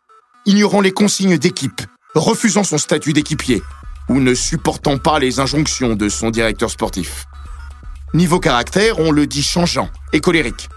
ignorant 0.45 0.81
les 0.81 0.93
consignes 0.93 1.39
d'équipe, 1.39 1.83
refusant 2.15 2.65
son 2.65 2.79
statut 2.79 3.13
d'équipier 3.13 3.63
ou 4.09 4.21
ne 4.21 4.35
supportant 4.35 4.99
pas 4.99 5.19
les 5.19 5.41
injonctions 5.41 5.95
de 5.95 6.09
son 6.09 6.31
directeur 6.31 6.71
sportif. 6.71 7.27
Niveau 8.13 8.39
caractère, 8.39 8.99
on 8.99 9.11
le 9.11 9.27
dit 9.27 9.43
changeant 9.43 9.89
et 10.13 10.21
colérique, 10.21 10.69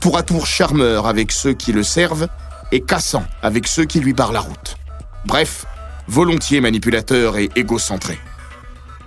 tour 0.00 0.18
à 0.18 0.22
tour 0.22 0.46
charmeur 0.46 1.06
avec 1.06 1.32
ceux 1.32 1.54
qui 1.54 1.72
le 1.72 1.82
servent 1.82 2.28
et 2.74 2.80
cassant 2.80 3.24
avec 3.40 3.68
ceux 3.68 3.84
qui 3.84 4.00
lui 4.00 4.12
barrent 4.12 4.32
la 4.32 4.40
route. 4.40 4.76
Bref, 5.24 5.64
volontiers 6.08 6.60
manipulateur 6.60 7.38
et 7.38 7.48
égocentré. 7.54 8.18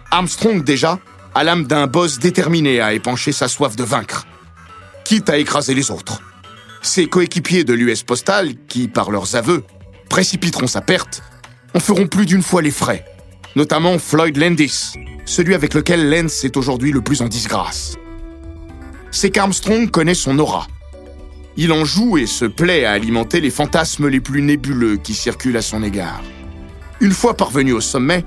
Armstrong, 0.10 0.64
déjà, 0.64 1.00
a 1.36 1.44
l'âme 1.44 1.68
d'un 1.68 1.86
boss 1.86 2.18
déterminé 2.18 2.80
à 2.80 2.94
épancher 2.94 3.34
sa 3.34 3.50
soif 3.50 3.76
de 3.76 3.84
vaincre, 3.84 4.26
quitte 5.04 5.30
à 5.30 5.38
écraser 5.38 5.74
les 5.74 5.92
autres. 5.92 6.22
Ses 6.82 7.08
coéquipiers 7.08 7.66
de 7.66 7.74
l'US 7.74 8.04
Postal, 8.04 8.56
qui, 8.70 8.88
par 8.88 9.12
leurs 9.12 9.36
aveux, 9.36 9.66
précipiteront 10.10 10.68
sa 10.68 10.80
perte, 10.80 11.22
en 11.76 11.82
feront 11.82 12.08
plus 12.08 12.26
d'une 12.26 12.44
fois 12.44 12.62
les 12.62 12.72
frais, 12.72 13.04
notamment 13.58 14.00
Floyd 14.00 14.38
Landis, 14.38 14.94
celui 15.26 15.54
avec 15.54 15.74
lequel 15.74 16.10
Lance 16.10 16.46
est 16.46 16.56
aujourd'hui 16.56 16.94
le 16.94 17.02
plus 17.02 17.22
en 17.22 17.28
disgrâce. 17.28 17.98
C'est 19.12 19.30
qu'Armstrong 19.30 19.92
connaît 19.92 20.14
son 20.14 20.40
aura. 20.40 20.68
Il 21.60 21.72
en 21.72 21.86
joue 21.86 22.20
et 22.20 22.28
se 22.28 22.46
plaît 22.46 22.86
à 22.86 22.92
alimenter 22.92 23.42
les 23.42 23.50
fantasmes 23.50 24.08
les 24.10 24.20
plus 24.20 24.44
nébuleux 24.44 24.98
qui 24.98 25.16
circulent 25.16 25.58
à 25.58 25.64
son 25.64 25.82
égard. 25.82 26.22
Une 27.00 27.12
fois 27.12 27.36
parvenu 27.36 27.74
au 27.74 27.82
sommet, 27.82 28.24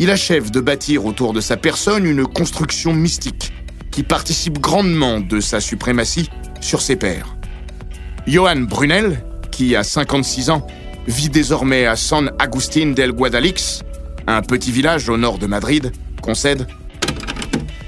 il 0.00 0.10
achève 0.10 0.50
de 0.50 0.60
bâtir 0.60 1.06
autour 1.06 1.32
de 1.32 1.40
sa 1.40 1.56
personne 1.56 2.04
une 2.04 2.26
construction 2.26 2.92
mystique 2.92 3.52
qui 3.92 4.02
participe 4.02 4.58
grandement 4.58 5.20
de 5.20 5.38
sa 5.38 5.60
suprématie 5.60 6.28
sur 6.60 6.82
ses 6.82 6.96
pairs. 6.96 7.36
Johann 8.26 8.66
Brunel, 8.66 9.24
qui 9.52 9.76
a 9.76 9.84
56 9.84 10.50
ans, 10.50 10.66
vit 11.06 11.28
désormais 11.28 11.86
à 11.86 11.94
San 11.94 12.32
Agustín 12.40 12.94
del 12.94 13.12
Guadalix, 13.12 13.82
un 14.26 14.42
petit 14.42 14.72
village 14.72 15.08
au 15.08 15.16
nord 15.16 15.38
de 15.38 15.46
Madrid, 15.46 15.92
concède 16.20 16.66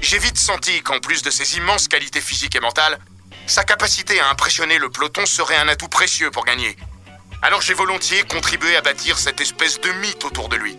J'ai 0.01 0.19
vite 0.19 0.37
senti 0.37 0.81
qu'en 0.83 0.99
plus 0.99 1.21
de 1.21 1.31
ses 1.31 1.57
immenses 1.57 1.89
qualités 1.89 2.21
physiques 2.21 2.55
et 2.55 2.61
mentales, 2.61 2.97
sa 3.47 3.63
capacité 3.63 4.19
à 4.19 4.29
impressionner 4.29 4.79
le 4.79 4.89
peloton 4.89 5.25
serait 5.25 5.57
un 5.57 5.67
atout 5.67 5.87
précieux 5.87 6.31
pour 6.31 6.45
gagner. 6.45 6.75
Alors 7.41 7.61
j'ai 7.61 7.73
volontiers 7.73 8.23
contribué 8.23 8.75
à 8.75 8.81
bâtir 8.81 9.17
cette 9.17 9.39
espèce 9.41 9.79
de 9.79 9.91
mythe 9.91 10.25
autour 10.25 10.49
de 10.49 10.55
lui. 10.55 10.77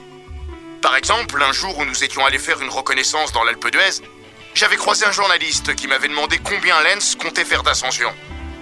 Par 0.83 0.96
exemple, 0.96 1.40
un 1.42 1.52
jour 1.52 1.79
où 1.79 1.85
nous 1.85 2.05
étions 2.05 2.24
allés 2.24 2.38
faire 2.38 2.61
une 2.61 2.68
reconnaissance 2.68 3.33
dans 3.33 3.44
l'Alpe 3.44 3.70
d'Huez, 3.70 4.02
j'avais 4.55 4.76
croisé 4.76 5.05
un 5.05 5.12
journaliste 5.12 5.74
qui 5.74 5.87
m'avait 5.87 6.09
demandé 6.09 6.38
combien 6.38 6.81
Lenz 6.83 7.16
comptait 7.16 7.44
faire 7.44 7.62
d'ascension. 7.62 8.12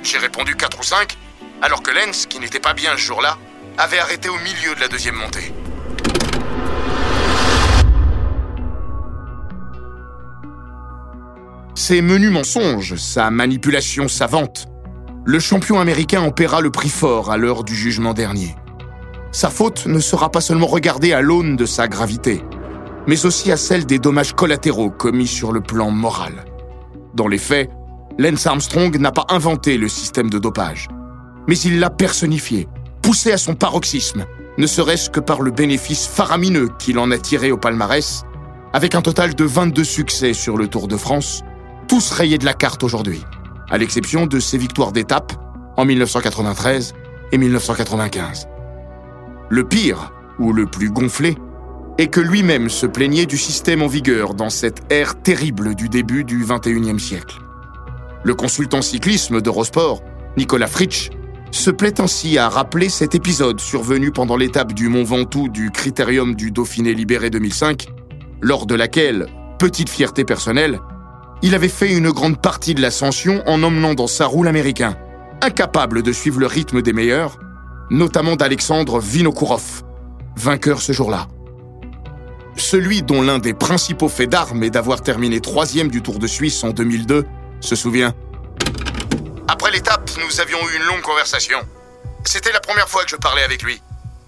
J'ai 0.03 0.19
répondu 0.19 0.57
4 0.57 0.81
ou 0.81 0.83
5, 0.83 1.17
alors 1.62 1.83
que 1.83 1.90
Lenz, 1.90 2.27
qui 2.27 2.40
n'était 2.40 2.61
pas 2.61 2.75
bien 2.75 2.93
ce 2.93 3.03
jour-là, 3.03 3.38
avait 3.79 3.99
arrêté 3.99 4.29
au 4.29 4.37
milieu 4.38 4.75
de 4.75 4.81
la 4.81 4.88
deuxième 4.88 5.14
montée. 5.14 5.53
Ses 11.87 12.01
menus 12.01 12.31
mensonges, 12.31 12.94
sa 12.97 13.31
manipulation 13.31 14.09
savante, 14.09 14.68
le 15.27 15.38
champion 15.38 15.81
américain 15.81 16.23
en 16.23 16.31
paiera 16.31 16.62
le 16.62 16.70
prix 16.70 16.88
fort 16.88 17.31
à 17.31 17.37
l'heure 17.37 17.62
du 17.62 17.75
jugement 17.75 18.14
dernier. 18.14 18.55
Sa 19.33 19.51
faute 19.51 19.85
ne 19.85 19.99
sera 19.99 20.31
pas 20.31 20.40
seulement 20.40 20.66
regardée 20.66 21.12
à 21.12 21.20
l'aune 21.20 21.57
de 21.57 21.66
sa 21.66 21.87
gravité, 21.87 22.42
mais 23.07 23.27
aussi 23.27 23.53
à 23.53 23.59
celle 23.59 23.85
des 23.85 23.99
dommages 23.99 24.33
collatéraux 24.33 24.88
commis 24.88 25.27
sur 25.27 25.53
le 25.53 25.61
plan 25.61 25.90
moral. 25.90 26.47
Dans 27.12 27.29
les 27.29 27.37
faits, 27.37 27.68
Lance 28.18 28.47
Armstrong 28.47 28.97
n'a 28.99 29.12
pas 29.12 29.27
inventé 29.29 29.77
le 29.77 29.88
système 29.88 30.31
de 30.31 30.38
dopage, 30.38 30.88
mais 31.47 31.59
il 31.59 31.81
l'a 31.81 31.90
personnifié, 31.90 32.66
poussé 33.03 33.31
à 33.31 33.37
son 33.37 33.57
paroxysme, 33.57 34.25
ne 34.57 34.66
serait-ce 34.66 35.11
que 35.11 35.20
par 35.20 35.42
le 35.42 35.51
bénéfice 35.51 36.07
faramineux 36.07 36.70
qu'il 36.79 36.99
en 36.99 37.11
a 37.11 37.18
tiré 37.18 37.53
au 37.53 37.59
palmarès, 37.59 38.25
avec 38.73 38.94
un 38.94 39.03
total 39.03 39.35
de 39.35 39.44
22 39.44 39.85
succès 39.85 40.33
sur 40.33 40.57
le 40.57 40.66
Tour 40.66 40.88
de 40.88 40.97
France, 40.97 41.44
tous 41.85 42.11
rayés 42.11 42.38
de 42.38 42.44
la 42.44 42.55
carte 42.55 42.83
aujourd'hui, 42.83 43.23
à 43.70 43.79
l'exception 43.79 44.27
de 44.27 44.40
ses 44.40 44.59
victoires 44.59 44.92
d'étape 44.92 45.33
en 45.77 45.85
1993 45.85 46.94
et 47.33 47.38
1995. 47.38 48.49
Le 49.51 49.64
pire, 49.64 50.12
ou 50.38 50.53
le 50.53 50.66
plus 50.66 50.90
gonflé, 50.90 51.37
est 51.99 52.09
que 52.09 52.20
lui-même 52.20 52.68
se 52.68 52.87
plaignait 52.87 53.27
du 53.27 53.38
système 53.38 53.83
en 53.83 53.87
vigueur 53.87 54.35
dans 54.35 54.51
cette 54.51 54.83
ère 54.92 55.20
terrible 55.20 55.75
du 55.75 55.88
début 55.88 56.25
du 56.25 56.44
XXIe 56.44 56.99
siècle. 56.99 57.37
Le 58.25 58.35
consultant 58.35 58.83
cyclisme 58.83 59.40
d'Eurosport, 59.40 60.03
Nicolas 60.37 60.66
Fritsch, 60.66 61.11
se 61.51 61.70
plaît 61.70 62.01
ainsi 62.01 62.37
à 62.37 62.49
rappeler 62.49 62.88
cet 62.88 63.14
épisode 63.14 63.61
survenu 63.61 64.11
pendant 64.11 64.37
l'étape 64.37 64.73
du 64.73 64.88
Mont 64.88 65.05
Ventoux 65.05 65.49
du 65.49 65.70
Critérium 65.70 66.35
du 66.35 66.51
Dauphiné 66.51 66.94
libéré 66.94 67.31
2005, 67.31 67.87
lors 68.40 68.66
de 68.66 68.75
laquelle, 68.75 69.27
petite 69.59 69.88
fierté 69.88 70.25
personnelle, 70.25 70.81
il 71.42 71.55
avait 71.55 71.68
fait 71.68 71.92
une 71.92 72.11
grande 72.11 72.40
partie 72.40 72.75
de 72.75 72.81
l'ascension 72.81 73.42
en 73.47 73.62
emmenant 73.62 73.94
dans 73.94 74.07
sa 74.07 74.27
roue 74.27 74.42
l'américain, 74.42 74.97
incapable 75.42 76.03
de 76.03 76.12
suivre 76.12 76.40
le 76.40 76.47
rythme 76.47 76.83
des 76.83 76.92
meilleurs, 76.92 77.38
notamment 77.90 78.37
d'Alexandre 78.37 79.01
Vinokourov, 79.01 79.83
vainqueur 80.37 80.81
ce 80.81 80.92
jour-là. 80.92 81.29
Celui 82.57 83.03
dont 83.03 83.20
l'un 83.20 83.38
des 83.38 83.53
principaux 83.53 84.09
faits 84.09 84.31
d'armes 84.31 84.62
est 84.62 84.70
d'avoir 84.70 85.03
terminé 85.03 85.40
troisième 85.40 85.90
du 85.90 86.03
Tour 86.03 86.18
de 86.18 86.27
Suisse 86.27 86.62
en 86.64 86.70
2002 86.70 87.25
se 87.61 87.77
souvient. 87.77 88.14
Après 89.49 89.70
l'étape, 89.70 90.11
nous 90.23 90.40
avions 90.40 90.59
eu 90.70 90.77
une 90.77 90.85
longue 90.85 91.03
conversation. 91.03 91.59
C'était 92.25 92.53
la 92.53 92.61
première 92.61 92.88
fois 92.88 93.05
que 93.05 93.11
je 93.11 93.16
parlais 93.16 93.42
avec 93.42 93.62
lui. 93.62 93.81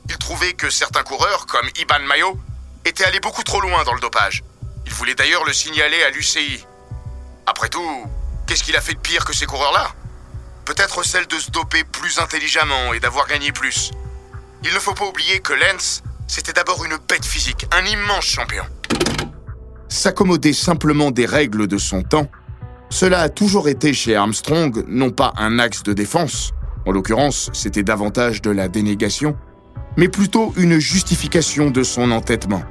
Il 0.09 0.17
trouvait 0.19 0.53
que 0.53 0.71
certains 0.71 1.03
coureurs, 1.03 1.47
comme 1.47 1.69
Iban 1.81 2.05
Mayo, 2.07 2.39
étaient 2.85 3.05
allés 3.05 3.21
beaucoup 3.21 3.43
trop 3.43 3.61
loin 3.61 3.85
dans 3.85 3.95
le 3.95 4.01
dopage. 4.01 4.45
Il 4.87 4.93
voulait 4.93 5.15
d'ailleurs 5.15 5.45
le 5.45 5.53
signaler 5.53 6.03
à 6.03 6.11
l'UCI, 6.11 6.65
après 7.47 7.69
tout, 7.69 7.81
qu'est-ce 8.47 8.65
qu'il 8.65 8.77
a 8.77 8.81
fait 8.81 8.95
de 8.95 8.99
pire 8.99 9.25
que 9.25 9.35
ces 9.35 9.47
coureurs-là? 9.47 9.89
Peut-être 10.65 11.05
celle 11.05 11.27
de 11.27 11.37
se 11.37 11.51
doper 11.51 11.85
plus 11.85 12.19
intelligemment 12.19 12.93
et 12.93 13.01
d'avoir 13.01 13.27
gagné 13.29 13.53
plus. 13.53 13.93
Il 14.65 14.75
ne 14.75 14.79
faut 14.79 14.95
pas 14.95 15.07
oublier 15.07 15.39
que 15.39 15.53
Lance, 15.53 16.03
c'était 16.27 16.53
d'abord 16.53 16.85
une 16.85 16.97
bête 17.09 17.25
physique, 17.25 17.67
un 17.73 17.85
immense 17.87 18.25
champion. 18.25 18.65
S'accommoder 19.89 20.53
simplement 20.53 21.13
des 21.13 21.27
règles 21.27 21.69
de 21.69 21.79
son 21.79 22.03
temps, 22.03 22.29
cela 22.91 23.21
a 23.21 23.29
toujours 23.29 23.69
été 23.69 23.95
chez 23.95 24.17
Armstrong 24.17 24.85
non 24.89 25.11
pas 25.11 25.33
un 25.37 25.59
axe 25.59 25.85
de 25.85 25.93
défense, 25.93 26.53
en 26.85 26.91
l'occurrence 26.91 27.51
c'était 27.53 27.85
davantage 27.85 28.43
de 28.43 28.51
la 28.51 28.69
dénégation, 28.69 29.37
mais 29.97 30.09
plutôt 30.09 30.53
une 30.57 30.79
justification 30.79 31.71
de 31.71 31.85
son 31.85 32.11
entêtement. 32.11 32.63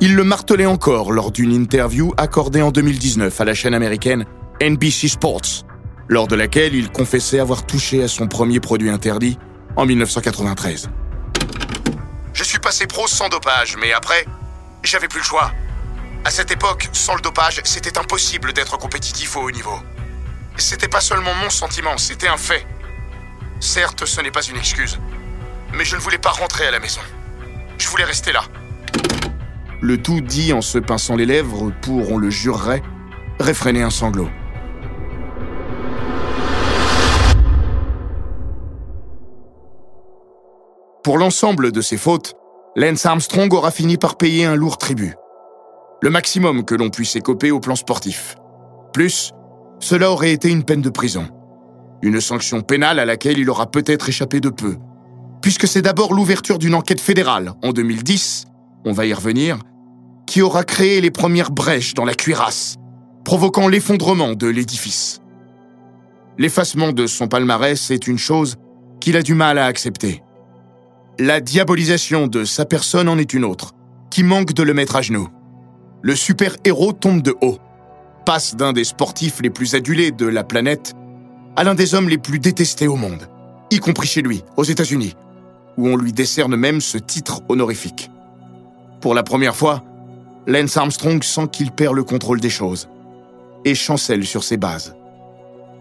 Il 0.00 0.14
le 0.14 0.22
martelait 0.22 0.66
encore 0.66 1.10
lors 1.10 1.32
d'une 1.32 1.52
interview 1.52 2.14
accordée 2.16 2.62
en 2.62 2.70
2019 2.70 3.40
à 3.40 3.44
la 3.44 3.52
chaîne 3.52 3.74
américaine 3.74 4.26
NBC 4.62 5.08
Sports, 5.08 5.64
lors 6.06 6.28
de 6.28 6.36
laquelle 6.36 6.76
il 6.76 6.88
confessait 6.88 7.40
avoir 7.40 7.66
touché 7.66 8.04
à 8.04 8.06
son 8.06 8.28
premier 8.28 8.60
produit 8.60 8.90
interdit 8.90 9.38
en 9.74 9.86
1993. 9.86 10.88
Je 12.32 12.44
suis 12.44 12.60
passé 12.60 12.86
pro 12.86 13.08
sans 13.08 13.28
dopage, 13.28 13.76
mais 13.80 13.92
après, 13.92 14.24
j'avais 14.84 15.08
plus 15.08 15.18
le 15.18 15.24
choix. 15.24 15.50
À 16.24 16.30
cette 16.30 16.52
époque, 16.52 16.88
sans 16.92 17.16
le 17.16 17.20
dopage, 17.20 17.60
c'était 17.64 17.98
impossible 17.98 18.52
d'être 18.52 18.78
compétitif 18.78 19.36
au 19.36 19.40
haut 19.40 19.50
niveau. 19.50 19.80
C'était 20.58 20.86
pas 20.86 21.00
seulement 21.00 21.34
mon 21.42 21.50
sentiment, 21.50 21.98
c'était 21.98 22.28
un 22.28 22.36
fait. 22.36 22.64
Certes, 23.58 24.06
ce 24.06 24.20
n'est 24.20 24.30
pas 24.30 24.42
une 24.42 24.56
excuse, 24.56 25.00
mais 25.74 25.84
je 25.84 25.96
ne 25.96 26.00
voulais 26.00 26.18
pas 26.18 26.30
rentrer 26.30 26.68
à 26.68 26.70
la 26.70 26.78
maison. 26.78 27.00
Je 27.78 27.88
voulais 27.88 28.04
rester 28.04 28.30
là, 28.30 28.44
le 29.80 29.98
tout 29.98 30.20
dit 30.20 30.52
en 30.52 30.60
se 30.60 30.78
pinçant 30.78 31.16
les 31.16 31.26
lèvres 31.26 31.72
pour, 31.82 32.10
on 32.10 32.18
le 32.18 32.30
jurerait, 32.30 32.82
réfréner 33.38 33.82
un 33.82 33.90
sanglot. 33.90 34.28
Pour 41.04 41.16
l'ensemble 41.16 41.72
de 41.72 41.80
ses 41.80 41.96
fautes, 41.96 42.34
Lance 42.76 43.06
Armstrong 43.06 43.52
aura 43.54 43.70
fini 43.70 43.96
par 43.96 44.16
payer 44.16 44.44
un 44.44 44.54
lourd 44.54 44.78
tribut. 44.78 45.14
Le 46.02 46.10
maximum 46.10 46.64
que 46.64 46.74
l'on 46.74 46.90
puisse 46.90 47.16
écoper 47.16 47.50
au 47.50 47.60
plan 47.60 47.76
sportif. 47.76 48.36
Plus, 48.92 49.32
cela 49.80 50.10
aurait 50.10 50.32
été 50.32 50.50
une 50.50 50.64
peine 50.64 50.82
de 50.82 50.90
prison. 50.90 51.26
Une 52.02 52.20
sanction 52.20 52.60
pénale 52.60 52.98
à 52.98 53.04
laquelle 53.04 53.38
il 53.38 53.48
aura 53.48 53.70
peut-être 53.70 54.08
échappé 54.08 54.40
de 54.40 54.50
peu. 54.50 54.76
Puisque 55.40 55.66
c'est 55.66 55.82
d'abord 55.82 56.12
l'ouverture 56.12 56.58
d'une 56.58 56.74
enquête 56.74 57.00
fédérale 57.00 57.52
en 57.62 57.72
2010 57.72 58.44
on 58.84 58.92
va 58.92 59.06
y 59.06 59.12
revenir, 59.12 59.58
qui 60.26 60.42
aura 60.42 60.64
créé 60.64 61.00
les 61.00 61.10
premières 61.10 61.50
brèches 61.50 61.94
dans 61.94 62.04
la 62.04 62.14
cuirasse, 62.14 62.76
provoquant 63.24 63.68
l'effondrement 63.68 64.34
de 64.34 64.46
l'édifice. 64.46 65.20
L'effacement 66.38 66.92
de 66.92 67.06
son 67.06 67.28
palmarès 67.28 67.90
est 67.90 68.06
une 68.06 68.18
chose, 68.18 68.56
qu'il 69.00 69.16
a 69.16 69.22
du 69.22 69.34
mal 69.34 69.58
à 69.58 69.66
accepter. 69.66 70.22
La 71.18 71.40
diabolisation 71.40 72.26
de 72.26 72.44
sa 72.44 72.64
personne 72.64 73.08
en 73.08 73.18
est 73.18 73.34
une 73.34 73.44
autre, 73.44 73.72
qui 74.10 74.22
manque 74.22 74.52
de 74.52 74.62
le 74.62 74.74
mettre 74.74 74.96
à 74.96 75.02
genoux. 75.02 75.28
Le 76.02 76.14
super-héros 76.14 76.92
tombe 76.92 77.22
de 77.22 77.34
haut, 77.40 77.58
passe 78.24 78.54
d'un 78.54 78.72
des 78.72 78.84
sportifs 78.84 79.40
les 79.42 79.50
plus 79.50 79.74
adulés 79.74 80.12
de 80.12 80.26
la 80.26 80.44
planète 80.44 80.94
à 81.56 81.64
l'un 81.64 81.74
des 81.74 81.94
hommes 81.94 82.08
les 82.08 82.18
plus 82.18 82.38
détestés 82.38 82.86
au 82.86 82.94
monde, 82.94 83.28
y 83.70 83.78
compris 83.78 84.06
chez 84.06 84.22
lui, 84.22 84.44
aux 84.56 84.64
États-Unis, 84.64 85.16
où 85.76 85.88
on 85.88 85.96
lui 85.96 86.12
décerne 86.12 86.54
même 86.54 86.80
ce 86.80 86.98
titre 86.98 87.40
honorifique. 87.48 88.10
Pour 89.00 89.14
la 89.14 89.22
première 89.22 89.54
fois, 89.54 89.82
Lance 90.46 90.76
Armstrong 90.76 91.22
sent 91.22 91.48
qu'il 91.52 91.70
perd 91.70 91.94
le 91.94 92.04
contrôle 92.04 92.40
des 92.40 92.50
choses 92.50 92.88
et 93.64 93.74
chancelle 93.74 94.26
sur 94.26 94.44
ses 94.44 94.56
bases. 94.56 94.94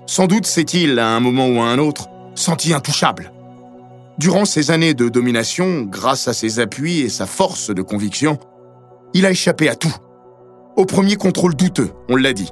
Sans 0.05 0.27
doute 0.27 0.45
s'est-il, 0.45 0.99
à 0.99 1.09
un 1.09 1.19
moment 1.19 1.47
ou 1.47 1.59
à 1.59 1.65
un 1.65 1.79
autre, 1.79 2.09
senti 2.35 2.73
intouchable. 2.73 3.31
Durant 4.17 4.45
ces 4.45 4.71
années 4.71 4.93
de 4.93 5.09
domination, 5.09 5.83
grâce 5.83 6.27
à 6.27 6.33
ses 6.33 6.59
appuis 6.59 6.99
et 6.99 7.09
sa 7.09 7.25
force 7.25 7.69
de 7.69 7.81
conviction, 7.81 8.39
il 9.13 9.25
a 9.25 9.31
échappé 9.31 9.69
à 9.69 9.75
tout. 9.75 9.95
Au 10.75 10.85
premier 10.85 11.15
contrôle 11.15 11.55
douteux, 11.55 11.91
on 12.09 12.15
l'a 12.15 12.33
dit. 12.33 12.51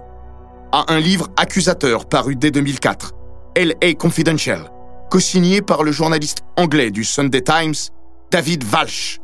À 0.71 0.91
un 0.93 0.99
livre 0.99 1.30
accusateur 1.38 2.06
paru 2.08 2.36
dès 2.36 2.51
2004, 2.51 3.13
L.A. 3.56 3.93
Confidential, 3.93 4.71
co-signé 5.10 5.62
par 5.62 5.84
le 5.84 5.91
journaliste 5.91 6.39
anglais 6.58 6.91
du 6.91 7.04
Sunday 7.04 7.41
Times, 7.41 7.75
David 8.32 8.63
Walsh, 8.71 9.19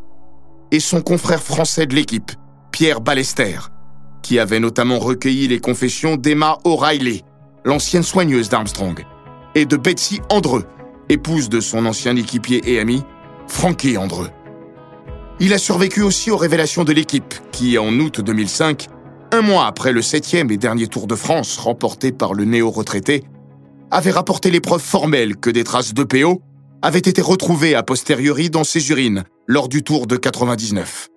et 0.71 0.79
son 0.79 1.01
confrère 1.01 1.41
français 1.41 1.85
de 1.85 1.95
l'équipe, 1.95 2.31
Pierre 2.71 3.01
Ballester, 3.01 3.59
qui 4.21 4.39
avait 4.39 4.59
notamment 4.59 4.99
recueilli 4.99 5.47
les 5.47 5.59
confessions 5.59 6.15
d'Emma 6.15 6.57
O'Reilly, 6.63 7.23
l'ancienne 7.65 8.03
soigneuse 8.03 8.49
d'Armstrong, 8.49 9.05
et 9.55 9.65
de 9.65 9.77
Betsy 9.77 10.21
Andreux, 10.29 10.65
épouse 11.09 11.49
de 11.49 11.59
son 11.59 11.85
ancien 11.85 12.15
équipier 12.15 12.61
et 12.65 12.79
ami, 12.79 13.03
Frankie 13.47 13.97
Andreux. 13.97 14.29
Il 15.39 15.53
a 15.53 15.57
survécu 15.57 16.01
aussi 16.01 16.31
aux 16.31 16.37
révélations 16.37 16.83
de 16.83 16.93
l'équipe, 16.93 17.33
qui, 17.51 17.77
en 17.77 17.93
août 17.99 18.21
2005, 18.21 18.87
un 19.33 19.41
mois 19.41 19.65
après 19.65 19.91
le 19.91 20.01
septième 20.01 20.51
et 20.51 20.57
dernier 20.57 20.87
Tour 20.87 21.07
de 21.07 21.15
France 21.15 21.57
remporté 21.57 22.11
par 22.11 22.33
le 22.33 22.45
néo-retraité, 22.45 23.23
avait 23.89 24.11
rapporté 24.11 24.51
les 24.51 24.61
preuves 24.61 24.81
formelles 24.81 25.35
que 25.35 25.49
des 25.49 25.63
traces 25.63 25.93
d'EPO 25.93 26.41
avaient 26.81 26.99
été 26.99 27.21
retrouvées 27.21 27.75
a 27.75 27.83
posteriori 27.83 28.49
dans 28.49 28.63
ses 28.63 28.89
urines 28.89 29.23
lors 29.47 29.69
du 29.69 29.83
Tour 29.83 30.07
de 30.07 30.17
99. 30.17 31.07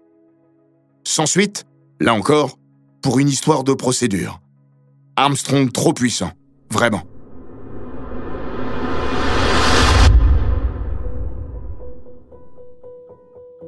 Sans 1.05 1.27
suite, 1.27 1.65
là 2.01 2.15
encore, 2.15 2.59
pour 3.03 3.19
une 3.19 3.29
histoire 3.29 3.65
de 3.65 3.73
procédure. 3.73 4.41
Armstrong 5.17 5.71
trop 5.73 5.93
puissant, 5.93 6.33
vraiment. 6.71 7.03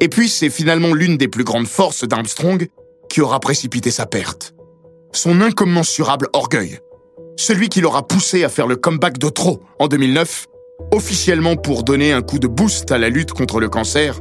Et 0.01 0.09
puis 0.09 0.29
c'est 0.29 0.51
finalement 0.51 0.93
l'une 0.93 1.17
des 1.17 1.29
plus 1.29 1.45
grandes 1.45 1.67
forces 1.67 2.05
d'Armstrong 2.05 2.69
qui 3.09 3.21
aura 3.23 3.41
précipité 3.41 3.91
sa 3.91 4.05
perte. 4.05 4.55
Son 5.13 5.41
incommensurable 5.41 6.29
orgueil. 6.35 6.81
Celui 7.37 7.69
qui 7.69 7.81
l'aura 7.81 8.07
poussé 8.07 8.45
à 8.45 8.49
faire 8.49 8.67
le 8.67 8.77
comeback 8.77 9.19
de 9.19 9.29
trop 9.29 9.63
en 9.79 9.89
2009, 9.89 10.47
officiellement 10.93 11.57
pour 11.57 11.83
donner 11.83 12.13
un 12.13 12.23
coup 12.23 12.39
de 12.39 12.47
boost 12.47 12.91
à 12.91 12.99
la 12.99 13.09
lutte 13.09 13.33
contre 13.33 13.61
le 13.61 13.69
cancer, 13.69 14.19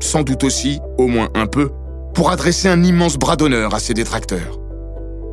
sans 0.00 0.22
doute 0.22 0.44
aussi, 0.44 0.80
au 0.96 1.06
moins 1.06 1.28
un 1.34 1.46
peu, 1.46 1.70
pour 2.14 2.30
adresser 2.30 2.68
un 2.68 2.82
immense 2.82 3.16
bras 3.16 3.36
d'honneur 3.36 3.74
à 3.74 3.80
ses 3.80 3.94
détracteurs. 3.94 4.58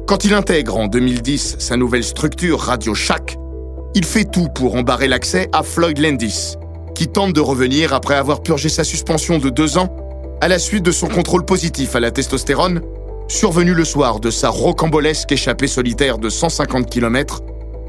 Quand 0.08 0.26
il 0.26 0.34
intègre 0.34 0.78
en 0.78 0.88
2010 0.88 1.56
sa 1.60 1.78
nouvelle 1.78 2.04
structure 2.04 2.60
Radio 2.60 2.94
Shack, 2.94 3.38
il 3.96 4.06
fait 4.06 4.26
tout 4.26 4.50
pour 4.54 4.76
embarrer 4.76 5.08
l'accès 5.08 5.50
à 5.54 5.63
Floyd 5.63 5.98
Landis, 5.98 6.56
qui 6.94 7.08
tente 7.08 7.34
de 7.34 7.41
revenir 7.41 7.94
après 7.94 8.15
avoir 8.15 8.41
purgé 8.41 8.70
sa 8.70 8.84
suspension 8.84 9.38
de 9.38 9.50
deux 9.50 9.78
ans 9.78 9.96
à 10.41 10.48
la 10.48 10.60
suite 10.60 10.84
de 10.84 10.91
son 10.91 11.08
contrôle 11.08 11.46
positif 11.46 11.96
à 11.96 12.00
la 12.00 12.12
testostérone, 12.12 12.82
survenu 13.28 13.74
le 13.74 13.86
soir 13.86 14.20
de 14.20 14.30
sa 14.30 14.50
rocambolesque 14.50 15.32
échappée 15.32 15.68
solitaire 15.68 16.18
de 16.18 16.30
150 16.30 16.89
km 16.89 17.41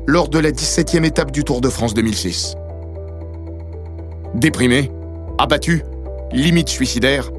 lors 0.06 0.28
de 0.28 0.38
la 0.38 0.52
17e 0.52 1.04
étape 1.04 1.32
du 1.32 1.42
Tour 1.42 1.60
de 1.60 1.68
France 1.68 1.92
2006. 1.94 2.54
Déprimé, 4.34 4.92
abattu, 5.38 5.82
limite 6.32 6.68
suicidaire, 6.68 7.30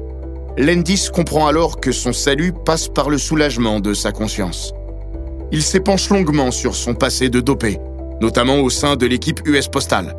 Landis 0.58 1.08
comprend 1.12 1.46
alors 1.46 1.80
que 1.80 1.92
son 1.92 2.12
salut 2.12 2.52
passe 2.52 2.88
par 2.88 3.08
le 3.08 3.16
soulagement 3.16 3.80
de 3.80 3.94
sa 3.94 4.12
conscience. 4.12 4.74
Il 5.50 5.62
s'épanche 5.62 6.10
longuement 6.10 6.50
sur 6.50 6.74
son 6.74 6.94
passé 6.94 7.30
de 7.30 7.40
dopé, 7.40 7.78
notamment 8.20 8.58
au 8.58 8.68
sein 8.68 8.96
de 8.96 9.06
l'équipe 9.06 9.40
US 9.46 9.68
Postal. 9.68 10.14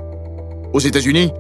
Aux 0.73 0.79
États-Unis, 0.79 1.31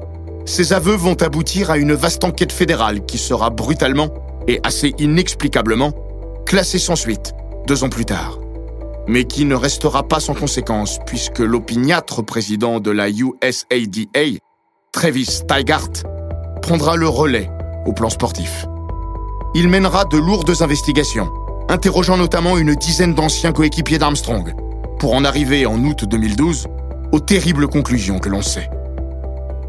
ses 0.45 0.73
aveux 0.73 0.95
vont 0.95 1.15
aboutir 1.21 1.71
à 1.71 1.77
une 1.77 1.93
vaste 1.93 2.23
enquête 2.23 2.51
fédérale 2.51 3.05
qui 3.05 3.17
sera 3.17 3.49
brutalement 3.49 4.09
et 4.47 4.59
assez 4.63 4.93
inexplicablement 4.99 5.91
classée 6.45 6.79
sans 6.79 6.95
suite 6.95 7.33
deux 7.67 7.83
ans 7.83 7.89
plus 7.89 8.05
tard. 8.05 8.39
Mais 9.09 9.23
qui 9.23 9.45
ne 9.45 9.55
restera 9.55 10.03
pas 10.03 10.19
sans 10.19 10.35
conséquence 10.35 10.99
puisque 11.07 11.39
l'opiniâtre 11.39 12.21
président 12.21 12.79
de 12.79 12.91
la 12.91 13.09
USADA, 13.09 14.37
Travis 14.91 15.41
Tigart, 15.47 15.89
prendra 16.61 16.95
le 16.95 17.07
relais 17.07 17.49
au 17.87 17.91
plan 17.91 18.11
sportif. 18.11 18.67
Il 19.55 19.67
mènera 19.67 20.05
de 20.05 20.19
lourdes 20.19 20.61
investigations, 20.61 21.27
interrogeant 21.69 22.17
notamment 22.17 22.59
une 22.59 22.75
dizaine 22.75 23.15
d'anciens 23.15 23.51
coéquipiers 23.51 23.97
d'Armstrong, 23.97 24.53
pour 24.99 25.15
en 25.15 25.25
arriver 25.25 25.65
en 25.65 25.83
août 25.83 26.05
2012 26.05 26.67
aux 27.11 27.19
terribles 27.19 27.67
conclusions 27.67 28.19
que 28.19 28.29
l'on 28.29 28.43
sait. 28.43 28.69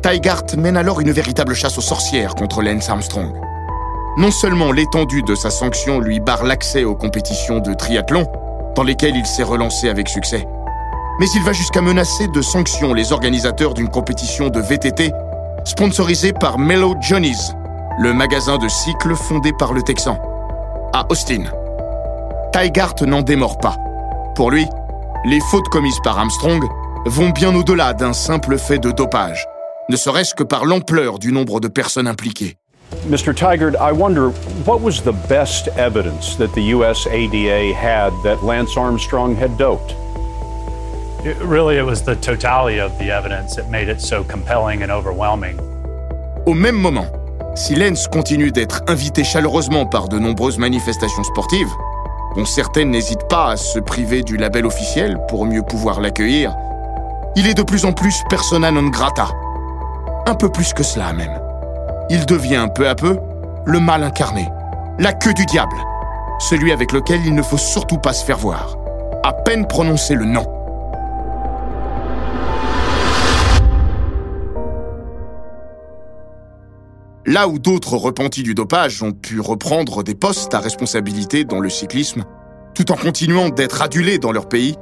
Tigart 0.03 0.45
mène 0.59 0.77
alors 0.77 1.01
une 1.01 1.13
véritable 1.13 1.55
chasse 1.55 1.79
aux 1.79 1.81
sorcières 1.81 2.35
contre 2.35 2.61
Lance 2.61 2.91
Armstrong. 2.91 3.33
Non 4.19 4.33
seulement 4.33 4.71
l'étendue 4.71 5.23
de 5.23 5.35
sa 5.35 5.49
sanction 5.49 5.99
lui 5.99 6.21
barre 6.21 6.45
l'accès 6.45 6.85
aux 6.85 6.95
compétitions 6.95 7.61
de 7.61 7.73
triathlon, 7.73 8.27
dans 8.75 8.83
lesquelles 8.83 9.17
il 9.17 9.27
s'est 9.27 9.43
relancé 9.43 9.89
avec 9.89 10.09
succès, 10.09 10.47
mais 11.19 11.27
il 11.35 11.43
va 11.43 11.53
jusqu'à 11.53 11.83
menacer 11.83 12.29
de 12.29 12.43
sanctions 12.43 12.95
les 12.95 13.13
organisateurs 13.13 13.75
d'une 13.75 13.89
compétition 13.89 14.49
de 14.49 14.61
VTT 14.61 15.13
sponsorisée 15.65 16.33
par 16.33 16.59
Mellow 16.59 16.95
Johnny's, 17.01 17.53
le 17.99 18.13
magasin 18.13 18.59
de 18.59 18.69
cycles 18.69 19.15
fondé 19.15 19.53
par 19.59 19.73
le 19.73 19.83
Texan, 19.83 20.19
à 20.93 21.07
Austin. 21.11 21.45
Tigart 22.53 22.95
n'en 23.07 23.23
démord 23.23 23.59
pas. 23.59 23.77
Pour 24.35 24.51
lui, 24.51 24.67
les 25.25 25.41
fautes 25.41 25.69
commises 25.69 26.01
par 26.03 26.19
Armstrong 26.19 26.65
vont 27.07 27.31
bien 27.31 27.55
au-delà 27.55 27.93
d'un 27.93 28.13
simple 28.13 28.59
fait 28.59 28.79
de 28.79 28.91
dopage 28.91 29.47
ne 29.91 29.97
serait-ce 29.97 30.37
que 30.37 30.45
par 30.45 30.65
l'ampleur 30.65 31.19
du 31.19 31.33
nombre 31.33 31.59
de 31.59 31.67
personnes 31.67 32.07
impliquées. 32.07 32.60
Mr. 33.07 33.35
Tigard, 33.35 33.77
I 33.77 33.93
wonder 33.93 34.31
what 34.67 34.81
was 34.81 35.03
the 35.03 35.13
best 35.29 35.69
evidence 35.69 36.37
that 36.37 36.53
the 36.55 36.73
USADA 36.73 37.73
had 37.75 38.13
that 38.25 38.43
Lance 38.43 38.77
Armstrong 38.77 39.35
had 39.37 39.57
doped? 39.57 39.95
It, 41.25 41.37
really, 41.39 41.77
it 41.77 41.83
was 41.83 42.03
the 42.03 42.17
totality 42.17 42.79
of 42.79 42.97
the 42.99 43.11
evidence 43.11 43.57
that 43.57 43.71
made 43.71 43.89
it 43.89 44.01
so 44.01 44.25
compelling 44.25 44.83
and 44.83 44.91
overwhelming. 44.91 45.59
Au 46.47 46.55
même 46.55 46.77
moment, 46.77 47.07
si 47.55 47.75
Lance 47.75 48.09
continue 48.09 48.51
d'être 48.51 48.83
invité 48.89 49.25
chaleureusement 49.25 49.87
par 49.87 50.09
de 50.09 50.19
nombreuses 50.19 50.59
manifestations 50.59 51.25
sportives, 51.25 51.73
dont 52.37 52.45
certaines 52.45 52.91
n'hésitent 52.91 53.29
pas 53.29 53.53
à 53.53 53.57
se 53.57 53.79
priver 53.79 54.23
du 54.23 54.37
label 54.37 54.67
officiel 54.67 55.19
pour 55.29 55.47
mieux 55.47 55.63
pouvoir 55.63 56.01
l'accueillir, 56.01 56.55
il 57.37 57.47
est 57.49 57.55
de 57.55 57.63
plus 57.63 57.85
en 57.85 57.93
plus 57.93 58.23
persona 58.29 58.71
non 58.71 58.89
grata 58.89 59.29
un 60.27 60.35
peu 60.35 60.49
plus 60.49 60.73
que 60.73 60.83
cela 60.83 61.13
même. 61.13 61.50
Il 62.13 62.27
devient 62.27 62.67
peu 62.75 62.89
à 62.89 62.97
peu 62.97 63.19
le 63.67 63.79
mal 63.79 64.03
incarné, 64.03 64.49
la 64.99 65.13
queue 65.13 65.33
du 65.33 65.47
diable, 65.47 65.77
celui 66.41 66.73
avec 66.73 66.91
lequel 66.91 67.25
il 67.25 67.37
ne 67.37 67.43
faut 67.43 67.57
surtout 67.57 67.99
pas 67.99 68.13
se 68.13 68.25
faire 68.25 68.37
voir. 68.37 68.77
À 69.23 69.33
peine 69.33 69.65
prononcer 69.69 70.17
le 70.17 70.25
nom. 70.25 70.45
Là 77.27 77.47
où 77.47 77.61
d'autres 77.61 77.95
repentis 77.95 78.43
du 78.43 78.55
dopage 78.55 79.05
ont 79.05 79.13
pu 79.13 79.39
reprendre 79.39 80.03
des 80.03 80.17
postes 80.17 80.53
à 80.53 80.59
responsabilité 80.59 81.45
dans 81.45 81.61
le 81.61 81.71
cyclisme, 81.71 82.25
tout 82.75 82.91
en 82.91 82.97
continuant 82.97 83.51
d'être 83.51 83.83
adulés 83.83 84.19
dans 84.19 84.33
leur 84.33 84.49
pays, 84.49 84.75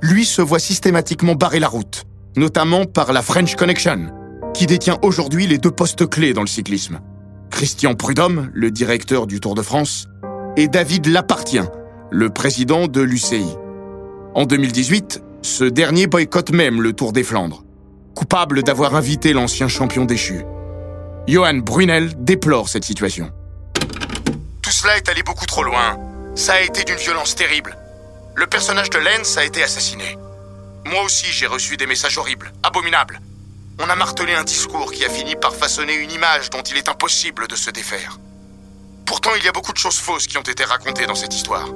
lui 0.00 0.24
se 0.24 0.40
voit 0.40 0.60
systématiquement 0.60 1.34
barrer 1.34 1.60
la 1.60 1.68
route, 1.68 2.04
notamment 2.38 2.86
par 2.86 3.12
la 3.12 3.20
French 3.20 3.54
Connection, 3.54 4.06
qui 4.54 4.66
détient 4.66 4.98
aujourd'hui 5.02 5.46
les 5.46 5.58
deux 5.58 5.72
postes 5.72 6.08
clés 6.08 6.32
dans 6.32 6.40
le 6.40 6.46
cyclisme. 6.46 7.00
Christian 7.50 7.94
Prudhomme, 7.94 8.50
le 8.54 8.70
directeur 8.70 9.26
du 9.26 9.40
Tour 9.40 9.54
de 9.54 9.62
France, 9.62 10.08
et 10.56 10.68
David 10.68 11.06
Lapartien, 11.06 11.68
le 12.10 12.30
président 12.30 12.86
de 12.86 13.00
l'UCI. 13.00 13.56
En 14.34 14.46
2018, 14.46 15.22
ce 15.42 15.64
dernier 15.64 16.06
boycotte 16.06 16.52
même 16.52 16.80
le 16.80 16.92
Tour 16.92 17.12
des 17.12 17.24
Flandres, 17.24 17.64
coupable 18.14 18.62
d'avoir 18.62 18.94
invité 18.94 19.32
l'ancien 19.32 19.66
champion 19.66 20.04
déchu. 20.04 20.44
Johan 21.26 21.58
Brunel 21.58 22.12
déplore 22.16 22.68
cette 22.68 22.84
situation. 22.84 23.30
Tout 24.62 24.70
cela 24.70 24.96
est 24.96 25.08
allé 25.08 25.22
beaucoup 25.24 25.46
trop 25.46 25.64
loin. 25.64 25.98
Ça 26.36 26.54
a 26.54 26.60
été 26.60 26.84
d'une 26.84 26.96
violence 26.96 27.34
terrible. 27.34 27.76
Le 28.36 28.46
personnage 28.46 28.90
de 28.90 28.98
Lens 28.98 29.36
a 29.36 29.44
été 29.44 29.62
assassiné. 29.62 30.16
Moi 30.86 31.02
aussi, 31.02 31.26
j'ai 31.26 31.46
reçu 31.46 31.76
des 31.76 31.86
messages 31.86 32.18
horribles, 32.18 32.52
abominables. 32.62 33.20
On 33.78 33.88
a 33.88 33.96
martelé 33.96 34.34
un 34.34 34.44
discours 34.44 34.92
qui 34.92 35.04
a 35.04 35.10
fini 35.10 35.36
par 35.36 35.54
façonner 35.54 35.94
une 35.94 36.10
image 36.10 36.50
dont 36.50 36.62
il 36.62 36.76
est 36.76 36.88
impossible 36.88 37.48
de 37.48 37.56
se 37.56 37.70
défaire. 37.70 38.18
Pourtant, 39.06 39.30
il 39.36 39.44
y 39.44 39.48
a 39.48 39.52
beaucoup 39.52 39.72
de 39.72 39.78
choses 39.78 39.98
fausses 39.98 40.26
qui 40.26 40.38
ont 40.38 40.42
été 40.42 40.64
racontées 40.64 41.06
dans 41.06 41.14
cette 41.14 41.34
histoire, 41.34 41.66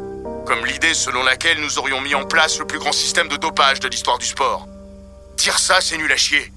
comme 0.46 0.64
l'idée 0.64 0.94
selon 0.94 1.22
laquelle 1.22 1.61
nous 1.61 1.78
aurions 1.78 2.00
mis 2.00 2.14
en 2.14 2.24
place 2.24 2.58
le 2.58 2.66
plus 2.66 2.78
grand 2.78 2.92
système 2.92 3.28
de 3.28 3.37
dopage 3.37 3.80
de 3.80 3.88
l'histoire 3.88 4.18
du 4.18 4.26
sport. 4.26 4.66
Dire 5.37 5.58
ça, 5.58 5.80
c'est 5.80 5.98
nul 5.98 6.11
à 6.11 6.16
chier. 6.16 6.52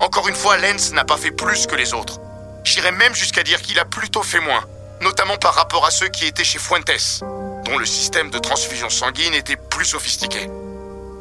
Encore 0.00 0.28
une 0.28 0.34
fois, 0.34 0.56
Lenz 0.58 0.92
n'a 0.92 1.04
pas 1.04 1.16
fait 1.16 1.30
plus 1.30 1.66
que 1.66 1.76
les 1.76 1.94
autres. 1.94 2.20
J'irais 2.64 2.92
même 2.92 3.14
jusqu'à 3.14 3.42
dire 3.42 3.62
qu'il 3.62 3.78
a 3.78 3.84
plutôt 3.84 4.22
fait 4.22 4.40
moins, 4.40 4.64
notamment 5.00 5.36
par 5.36 5.54
rapport 5.54 5.86
à 5.86 5.90
ceux 5.90 6.08
qui 6.08 6.26
étaient 6.26 6.44
chez 6.44 6.58
Fuentes, 6.58 7.20
dont 7.64 7.78
le 7.78 7.86
système 7.86 8.30
de 8.30 8.38
transfusion 8.38 8.90
sanguine 8.90 9.34
était 9.34 9.56
plus 9.56 9.84
sophistiqué. 9.84 10.48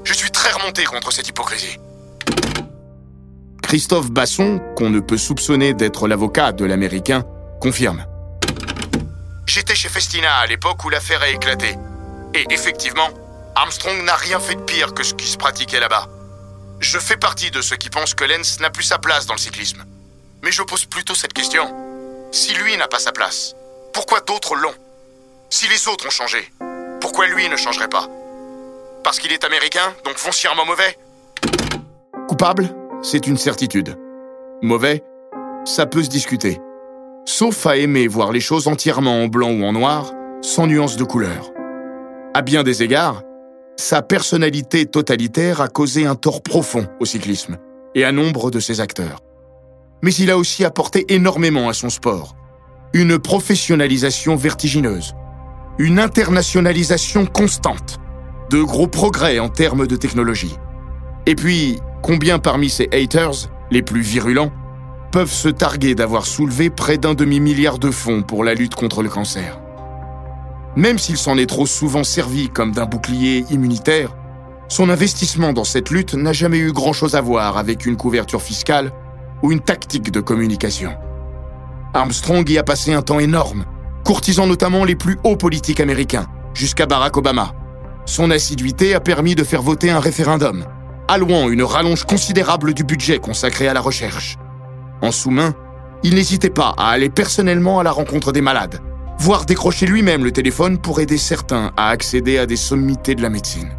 Je 0.03 0.13
suis 0.13 0.31
très 0.31 0.51
remonté 0.51 0.83
contre 0.85 1.11
cette 1.11 1.27
hypocrisie. 1.27 1.79
Christophe 3.73 4.11
Basson, 4.11 4.61
qu'on 4.75 4.91
ne 4.91 4.99
peut 4.99 5.17
soupçonner 5.17 5.73
d'être 5.73 6.07
l'avocat 6.07 6.51
de 6.51 6.63
l'Américain, 6.63 7.23
confirme. 7.59 8.05
J'étais 9.47 9.73
chez 9.73 9.89
Festina 9.89 10.31
à 10.35 10.45
l'époque 10.45 10.85
où 10.85 10.91
l'affaire 10.91 11.23
a 11.23 11.29
éclaté. 11.29 11.75
Et 12.35 12.45
effectivement, 12.51 13.09
Armstrong 13.55 14.03
n'a 14.03 14.13
rien 14.13 14.39
fait 14.39 14.53
de 14.53 14.61
pire 14.61 14.93
que 14.93 15.01
ce 15.01 15.15
qui 15.15 15.25
se 15.25 15.37
pratiquait 15.37 15.79
là-bas. 15.79 16.07
Je 16.81 16.99
fais 16.99 17.17
partie 17.17 17.49
de 17.49 17.63
ceux 17.63 17.75
qui 17.75 17.89
pensent 17.89 18.13
que 18.13 18.23
Lenz 18.23 18.59
n'a 18.59 18.69
plus 18.69 18.83
sa 18.83 18.99
place 18.99 19.25
dans 19.25 19.33
le 19.33 19.39
cyclisme. 19.39 19.83
Mais 20.43 20.51
je 20.51 20.61
pose 20.61 20.85
plutôt 20.85 21.15
cette 21.15 21.33
question. 21.33 21.67
Si 22.31 22.53
lui 22.53 22.77
n'a 22.77 22.87
pas 22.87 22.99
sa 22.99 23.11
place, 23.11 23.55
pourquoi 23.91 24.19
d'autres 24.19 24.53
l'ont? 24.53 24.75
Si 25.49 25.67
les 25.67 25.87
autres 25.87 26.05
ont 26.05 26.11
changé, 26.11 26.47
pourquoi 27.01 27.25
lui 27.25 27.49
ne 27.49 27.55
changerait 27.55 27.89
pas? 27.89 28.07
Parce 29.03 29.17
qu'il 29.17 29.31
est 29.31 29.43
américain, 29.43 29.95
donc 30.05 30.19
foncièrement 30.19 30.67
mauvais? 30.67 30.95
Coupable, 32.27 32.69
c'est 33.03 33.27
une 33.27 33.37
certitude. 33.37 33.97
Mauvais, 34.61 35.03
ça 35.65 35.85
peut 35.85 36.01
se 36.01 36.09
discuter. 36.09 36.59
Sauf 37.25 37.65
à 37.67 37.75
aimer 37.75 38.07
voir 38.07 38.31
les 38.31 38.39
choses 38.39 38.67
entièrement 38.67 39.21
en 39.21 39.27
blanc 39.27 39.51
ou 39.51 39.63
en 39.63 39.73
noir, 39.73 40.13
sans 40.41 40.67
nuance 40.67 40.95
de 40.95 41.03
couleur. 41.03 41.51
À 42.33 42.41
bien 42.41 42.63
des 42.63 42.81
égards, 42.81 43.21
sa 43.75 44.01
personnalité 44.01 44.85
totalitaire 44.85 45.59
a 45.59 45.67
causé 45.67 46.05
un 46.05 46.15
tort 46.15 46.41
profond 46.41 46.87
au 46.99 47.05
cyclisme 47.05 47.57
et 47.93 48.05
à 48.05 48.11
nombre 48.11 48.51
de 48.51 48.59
ses 48.59 48.79
acteurs. 48.79 49.19
Mais 50.01 50.13
il 50.13 50.31
a 50.31 50.37
aussi 50.37 50.63
apporté 50.63 51.05
énormément 51.13 51.69
à 51.69 51.73
son 51.73 51.89
sport. 51.89 52.35
Une 52.93 53.19
professionnalisation 53.19 54.35
vertigineuse, 54.35 55.13
une 55.77 55.99
internationalisation 55.99 57.25
constante, 57.25 57.99
de 58.49 58.61
gros 58.61 58.87
progrès 58.87 59.39
en 59.39 59.49
termes 59.49 59.87
de 59.87 59.95
technologie. 59.95 60.55
Et 61.25 61.35
puis, 61.35 61.79
combien 62.03 62.37
parmi 62.37 62.69
ces 62.69 62.87
haters, 62.91 63.49
les 63.71 63.81
plus 63.81 64.01
virulents, 64.01 64.51
peuvent 65.11 65.31
se 65.31 65.49
targuer 65.49 65.95
d'avoir 65.95 66.27
soulevé 66.27 66.69
près 66.69 66.99
d'un 66.99 67.15
demi-milliard 67.15 67.79
de 67.79 67.89
fonds 67.89 68.21
pour 68.21 68.43
la 68.43 68.53
lutte 68.53 68.75
contre 68.75 69.01
le 69.01 69.09
cancer 69.09 69.59
même 70.75 70.97
s'il 70.97 71.17
s'en 71.17 71.37
est 71.37 71.45
trop 71.45 71.65
souvent 71.65 72.03
servi 72.03 72.49
comme 72.49 72.71
d'un 72.71 72.85
bouclier 72.85 73.45
immunitaire, 73.51 74.15
son 74.69 74.89
investissement 74.89 75.53
dans 75.53 75.63
cette 75.63 75.91
lutte 75.91 76.15
n'a 76.15 76.33
jamais 76.33 76.57
eu 76.57 76.71
grand-chose 76.71 77.15
à 77.15 77.21
voir 77.21 77.57
avec 77.57 77.85
une 77.85 77.97
couverture 77.97 78.41
fiscale 78.41 78.91
ou 79.43 79.51
une 79.51 79.59
tactique 79.59 80.11
de 80.11 80.19
communication. 80.19 80.93
Armstrong 81.93 82.49
y 82.49 82.57
a 82.57 82.63
passé 82.63 82.93
un 82.93 83.03
temps 83.03 83.19
énorme, 83.19 83.65
courtisant 84.03 84.47
notamment 84.47 84.83
les 84.83 84.95
plus 84.95 85.19
hauts 85.23 85.35
politiques 85.35 85.79
américains, 85.79 86.25
jusqu'à 86.55 86.87
Barack 86.87 87.17
Obama. 87.17 87.53
Son 88.05 88.31
assiduité 88.31 88.95
a 88.95 88.99
permis 88.99 89.35
de 89.35 89.43
faire 89.43 89.61
voter 89.61 89.91
un 89.91 89.99
référendum, 89.99 90.65
allouant 91.07 91.49
une 91.49 91.63
rallonge 91.63 92.05
considérable 92.05 92.73
du 92.73 92.83
budget 92.83 93.19
consacré 93.19 93.67
à 93.67 93.73
la 93.73 93.81
recherche. 93.81 94.37
En 95.01 95.11
sous-main, 95.11 95.53
il 96.03 96.15
n'hésitait 96.15 96.49
pas 96.49 96.73
à 96.77 96.89
aller 96.89 97.09
personnellement 97.09 97.79
à 97.79 97.83
la 97.83 97.91
rencontre 97.91 98.31
des 98.31 98.41
malades, 98.41 98.79
voire 99.19 99.45
décrocher 99.45 99.85
lui-même 99.85 100.23
le 100.23 100.31
téléphone 100.31 100.77
pour 100.77 100.99
aider 100.99 101.17
certains 101.17 101.71
à 101.77 101.89
accéder 101.89 102.37
à 102.37 102.45
des 102.45 102.55
sommités 102.55 103.15
de 103.15 103.21
la 103.21 103.29
médecine. 103.29 103.71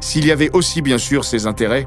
S'il 0.00 0.26
y 0.26 0.32
avait 0.32 0.50
aussi 0.52 0.82
bien 0.82 0.98
sûr 0.98 1.24
ses 1.24 1.46
intérêts, 1.46 1.86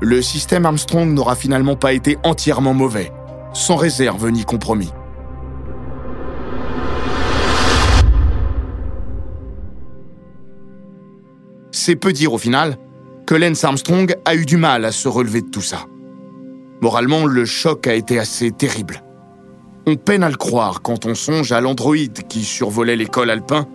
le 0.00 0.20
système 0.20 0.66
Armstrong 0.66 1.12
n'aura 1.12 1.34
finalement 1.34 1.76
pas 1.76 1.92
été 1.92 2.18
entièrement 2.24 2.74
mauvais, 2.74 3.12
sans 3.52 3.76
réserve 3.76 4.28
ni 4.30 4.44
compromis. 4.44 4.92
C'est 11.70 11.96
peu 11.96 12.12
dire 12.12 12.32
au 12.32 12.38
final 12.38 12.76
que 13.32 13.36
Lance 13.38 13.64
Armstrong 13.64 14.14
a 14.26 14.34
eu 14.34 14.44
du 14.44 14.58
mal 14.58 14.84
à 14.84 14.92
se 14.92 15.08
relever 15.08 15.40
de 15.40 15.48
tout 15.48 15.62
ça. 15.62 15.86
Moralement, 16.82 17.24
le 17.24 17.46
choc 17.46 17.86
a 17.86 17.94
été 17.94 18.18
assez 18.18 18.50
terrible. 18.50 19.02
On 19.86 19.96
peine 19.96 20.22
à 20.22 20.28
le 20.28 20.36
croire 20.36 20.82
quand 20.82 21.06
on 21.06 21.14
songe 21.14 21.50
à 21.50 21.62
l'androïde 21.62 22.28
qui 22.28 22.44
survolait 22.44 22.94
l'école 22.94 23.30
alpin 23.30 23.66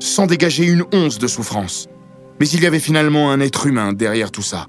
sans 0.00 0.26
dégager 0.26 0.64
une 0.64 0.82
once 0.92 1.20
de 1.20 1.28
souffrance. 1.28 1.86
Mais 2.40 2.48
il 2.48 2.60
y 2.60 2.66
avait 2.66 2.80
finalement 2.80 3.30
un 3.30 3.38
être 3.38 3.68
humain 3.68 3.92
derrière 3.92 4.32
tout 4.32 4.42
ça, 4.42 4.66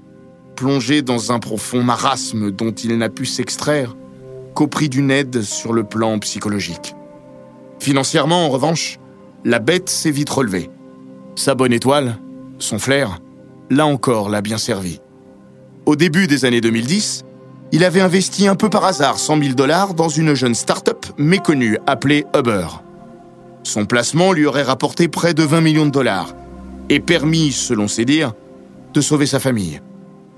plongé 0.54 1.02
dans 1.02 1.32
un 1.32 1.40
profond 1.40 1.82
marasme 1.82 2.52
dont 2.52 2.70
il 2.70 2.96
n'a 2.96 3.08
pu 3.08 3.26
s'extraire 3.26 3.96
qu'au 4.54 4.68
prix 4.68 4.88
d'une 4.88 5.10
aide 5.10 5.42
sur 5.42 5.72
le 5.72 5.82
plan 5.82 6.16
psychologique. 6.20 6.94
Financièrement, 7.80 8.46
en 8.46 8.50
revanche, 8.50 9.00
la 9.44 9.58
bête 9.58 9.88
s'est 9.88 10.12
vite 10.12 10.30
relevée. 10.30 10.70
Sa 11.34 11.56
bonne 11.56 11.72
étoile, 11.72 12.20
son 12.60 12.78
flair, 12.78 13.18
là 13.70 13.86
encore 13.86 14.28
l'a 14.28 14.40
bien 14.40 14.58
servi. 14.58 15.00
Au 15.86 15.96
début 15.96 16.26
des 16.26 16.44
années 16.44 16.60
2010, 16.60 17.24
il 17.72 17.84
avait 17.84 18.00
investi 18.00 18.48
un 18.48 18.54
peu 18.54 18.70
par 18.70 18.84
hasard 18.84 19.18
100 19.18 19.42
000 19.42 19.54
dollars 19.54 19.94
dans 19.94 20.08
une 20.08 20.34
jeune 20.34 20.54
start-up 20.54 21.06
méconnue 21.18 21.78
appelée 21.86 22.24
Uber. 22.36 22.66
Son 23.62 23.84
placement 23.84 24.32
lui 24.32 24.46
aurait 24.46 24.62
rapporté 24.62 25.08
près 25.08 25.34
de 25.34 25.42
20 25.42 25.60
millions 25.60 25.86
de 25.86 25.90
dollars 25.90 26.34
et 26.88 27.00
permis, 27.00 27.52
selon 27.52 27.88
ses 27.88 28.04
dires, 28.04 28.32
de 28.94 29.00
sauver 29.00 29.26
sa 29.26 29.40
famille, 29.40 29.82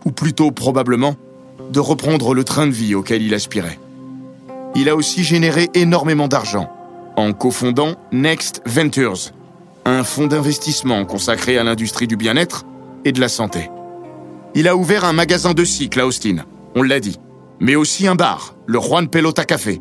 ou 0.05 0.11
plutôt 0.11 0.51
probablement 0.51 1.15
de 1.73 1.79
reprendre 1.79 2.35
le 2.35 2.43
train 2.43 2.67
de 2.67 2.73
vie 2.73 2.95
auquel 2.95 3.23
il 3.23 3.35
aspirait. 3.35 3.79
Il 4.75 4.89
a 4.89 4.97
aussi 4.97 5.23
généré 5.23 5.69
énormément 5.75 6.27
d'argent 6.27 6.69
en 7.17 7.33
cofondant 7.33 7.95
Next 8.13 8.63
Ventures, 8.67 9.33
un 9.85 10.05
fonds 10.05 10.27
d'investissement 10.27 11.05
consacré 11.05 11.59
à 11.59 11.65
l'industrie 11.65 12.07
du 12.07 12.17
bien-être 12.17 12.65
et 13.05 13.13
de 13.13 13.21
la 13.21 13.29
santé. 13.29 13.71
Il 14.55 14.69
a 14.69 14.77
ouvert 14.77 15.05
un 15.05 15.13
magasin 15.13 15.55
de 15.55 15.65
cycle 15.65 16.01
à 16.01 16.07
Austin, 16.07 16.39
on 16.75 16.83
l'a 16.83 17.01
dit, 17.01 17.19
mais 17.61 17.77
aussi 17.77 18.07
un 18.07 18.15
bar, 18.15 18.55
le 18.67 18.81
Juan 18.81 19.09
Pelota 19.09 19.45
Café, 19.45 19.81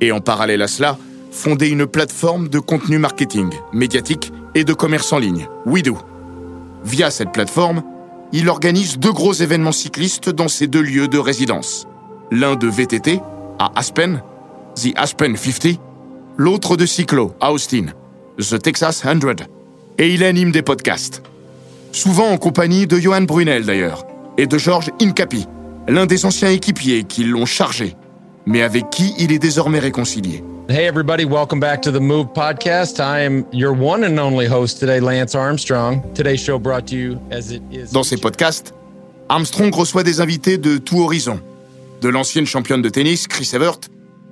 et 0.00 0.12
en 0.12 0.20
parallèle 0.20 0.62
à 0.62 0.68
cela, 0.68 0.98
fondé 1.30 1.68
une 1.68 1.86
plateforme 1.86 2.48
de 2.48 2.58
contenu 2.58 2.98
marketing, 2.98 3.50
médiatique 3.72 4.32
et 4.54 4.64
de 4.64 4.72
commerce 4.72 5.12
en 5.12 5.18
ligne, 5.18 5.48
WeDo. 5.66 5.96
Via 6.84 7.10
cette 7.10 7.32
plateforme, 7.32 7.82
il 8.32 8.48
organise 8.48 8.98
deux 8.98 9.12
gros 9.12 9.32
événements 9.32 9.72
cyclistes 9.72 10.30
dans 10.30 10.48
ses 10.48 10.66
deux 10.66 10.82
lieux 10.82 11.08
de 11.08 11.18
résidence. 11.18 11.86
L'un 12.30 12.56
de 12.56 12.68
VTT, 12.68 13.20
à 13.58 13.72
Aspen, 13.76 14.22
The 14.76 14.92
Aspen 14.96 15.36
50, 15.36 15.80
l'autre 16.36 16.76
de 16.76 16.86
cyclo, 16.86 17.34
à 17.40 17.52
Austin, 17.52 17.86
The 18.38 18.60
Texas 18.60 19.02
100. 19.02 19.46
Et 19.98 20.14
il 20.14 20.24
anime 20.24 20.52
des 20.52 20.62
podcasts. 20.62 21.22
Souvent 21.92 22.28
en 22.28 22.38
compagnie 22.38 22.86
de 22.86 22.98
Johan 22.98 23.22
Brunel 23.22 23.66
d'ailleurs, 23.66 24.06
et 24.38 24.46
de 24.46 24.58
Georges 24.58 24.92
Incapi, 25.02 25.46
l'un 25.88 26.06
des 26.06 26.24
anciens 26.24 26.50
équipiers 26.50 27.02
qui 27.02 27.24
l'ont 27.24 27.46
chargé, 27.46 27.96
mais 28.46 28.62
avec 28.62 28.90
qui 28.90 29.12
il 29.18 29.32
est 29.32 29.40
désormais 29.40 29.80
réconcilié. 29.80 30.44
Hey 30.68 30.86
everybody, 30.86 31.24
welcome 31.24 31.58
back 31.58 31.80
to 31.80 31.90
the 31.90 32.00
Move 32.00 32.28
podcast. 32.32 33.00
I 33.00 33.24
am 33.24 33.44
your 33.52 33.72
one 33.72 34.04
and 34.04 34.20
only 34.20 34.46
host 34.46 34.78
today, 34.78 35.00
Lance 35.00 35.34
Armstrong. 35.34 36.00
Today's 36.14 36.40
show 36.40 36.60
brought 36.60 36.86
to 36.86 36.94
you 36.94 37.18
as 37.32 37.50
it 37.50 37.62
is. 37.72 37.90
Dans 37.92 38.04
ses 38.04 38.18
podcasts, 38.18 38.72
Armstrong 39.28 39.74
reçoit 39.74 40.04
des 40.04 40.20
invités 40.20 40.58
de 40.58 40.78
tout 40.78 41.00
horizon, 41.00 41.40
de 42.02 42.08
l'ancienne 42.08 42.46
championne 42.46 42.82
de 42.82 42.88
tennis 42.88 43.26
Chris 43.26 43.50
Evert 43.52 43.80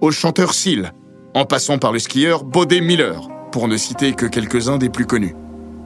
au 0.01 0.13
chanteur 0.13 0.55
Seal, 0.55 0.93
en 1.35 1.45
passant 1.45 1.79
par 1.79 1.91
le 1.91 1.99
skieur 1.99 2.45
Bodé 2.45 2.81
Miller, 2.81 3.29
pour 3.51 3.67
ne 3.67 3.77
citer 3.77 4.13
que 4.13 4.27
quelques-uns 4.27 4.79
des 4.79 4.91
plus 4.91 5.07
connus. 5.07 5.35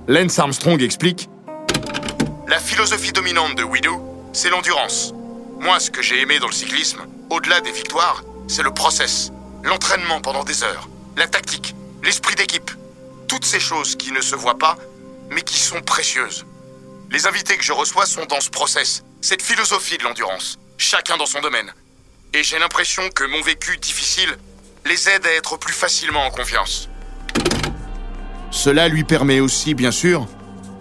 Lance 0.06 0.38
Armstrong 0.38 0.82
explique 0.82 1.30
La 2.52 2.60
philosophie 2.60 3.12
dominante 3.12 3.54
de 3.54 3.62
Widow, 3.62 4.30
c'est 4.34 4.50
l'endurance. 4.50 5.14
Moi, 5.58 5.80
ce 5.80 5.90
que 5.90 6.02
j'ai 6.02 6.20
aimé 6.20 6.38
dans 6.38 6.48
le 6.48 6.52
cyclisme, 6.52 7.00
au-delà 7.30 7.62
des 7.62 7.72
victoires, 7.72 8.22
c'est 8.46 8.62
le 8.62 8.74
process, 8.74 9.32
l'entraînement 9.62 10.20
pendant 10.20 10.44
des 10.44 10.62
heures, 10.62 10.86
la 11.16 11.26
tactique, 11.26 11.74
l'esprit 12.02 12.34
d'équipe. 12.34 12.70
Toutes 13.26 13.46
ces 13.46 13.58
choses 13.58 13.96
qui 13.96 14.12
ne 14.12 14.20
se 14.20 14.36
voient 14.36 14.58
pas, 14.58 14.76
mais 15.30 15.40
qui 15.40 15.58
sont 15.58 15.80
précieuses. 15.80 16.44
Les 17.10 17.26
invités 17.26 17.56
que 17.56 17.64
je 17.64 17.72
reçois 17.72 18.04
sont 18.04 18.26
dans 18.26 18.42
ce 18.42 18.50
process, 18.50 19.02
cette 19.22 19.40
philosophie 19.40 19.96
de 19.96 20.04
l'endurance, 20.04 20.58
chacun 20.76 21.16
dans 21.16 21.24
son 21.24 21.40
domaine. 21.40 21.72
Et 22.34 22.42
j'ai 22.42 22.58
l'impression 22.58 23.08
que 23.08 23.24
mon 23.24 23.40
vécu 23.40 23.78
difficile 23.78 24.36
les 24.84 25.08
aide 25.08 25.26
à 25.26 25.32
être 25.32 25.56
plus 25.56 25.72
facilement 25.72 26.26
en 26.26 26.30
confiance. 26.30 26.90
Cela 28.50 28.88
lui 28.88 29.04
permet 29.04 29.40
aussi, 29.40 29.72
bien 29.72 29.90
sûr, 29.90 30.28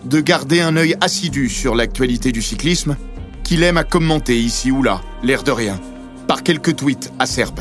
de 0.06 0.20
garder 0.20 0.62
un 0.62 0.76
œil 0.78 0.96
assidu 1.02 1.50
sur 1.50 1.76
l'actualité 1.76 2.32
du 2.32 2.42
cyclisme 2.42 2.96
qu'il 3.44 3.64
aime 3.64 3.78
à 3.78 3.84
commenter 3.84 4.40
ici 4.40 4.72
ou 4.72 4.84
là, 4.84 5.02
l'air 5.24 5.44
de 5.44 5.52
rien, 5.52 5.80
par 6.28 6.44
quelques 6.44 6.76
tweets 6.76 7.12
acerbes, 7.20 7.60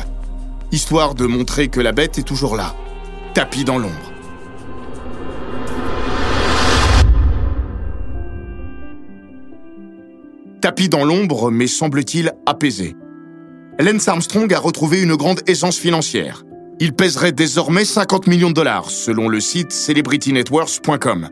histoire 0.71 1.15
de 1.15 1.25
montrer 1.25 1.67
que 1.67 1.79
la 1.79 1.91
bête 1.91 2.17
est 2.17 2.23
toujours 2.23 2.55
là, 2.55 2.75
tapis 3.33 3.65
dans 3.65 3.77
l'ombre. 3.77 4.11
Tapis 10.61 10.89
dans 10.89 11.03
l'ombre, 11.03 11.49
mais 11.49 11.67
semble-t-il 11.67 12.33
apaisé. 12.45 12.95
Lance 13.79 14.07
Armstrong 14.07 14.53
a 14.53 14.59
retrouvé 14.59 15.01
une 15.01 15.15
grande 15.15 15.41
aisance 15.47 15.77
financière. 15.77 16.43
Il 16.79 16.93
pèserait 16.93 17.31
désormais 17.31 17.83
50 17.83 18.27
millions 18.27 18.49
de 18.49 18.55
dollars, 18.55 18.91
selon 18.91 19.27
le 19.27 19.39
site 19.39 19.71
celebritynetworks.com, 19.71 21.29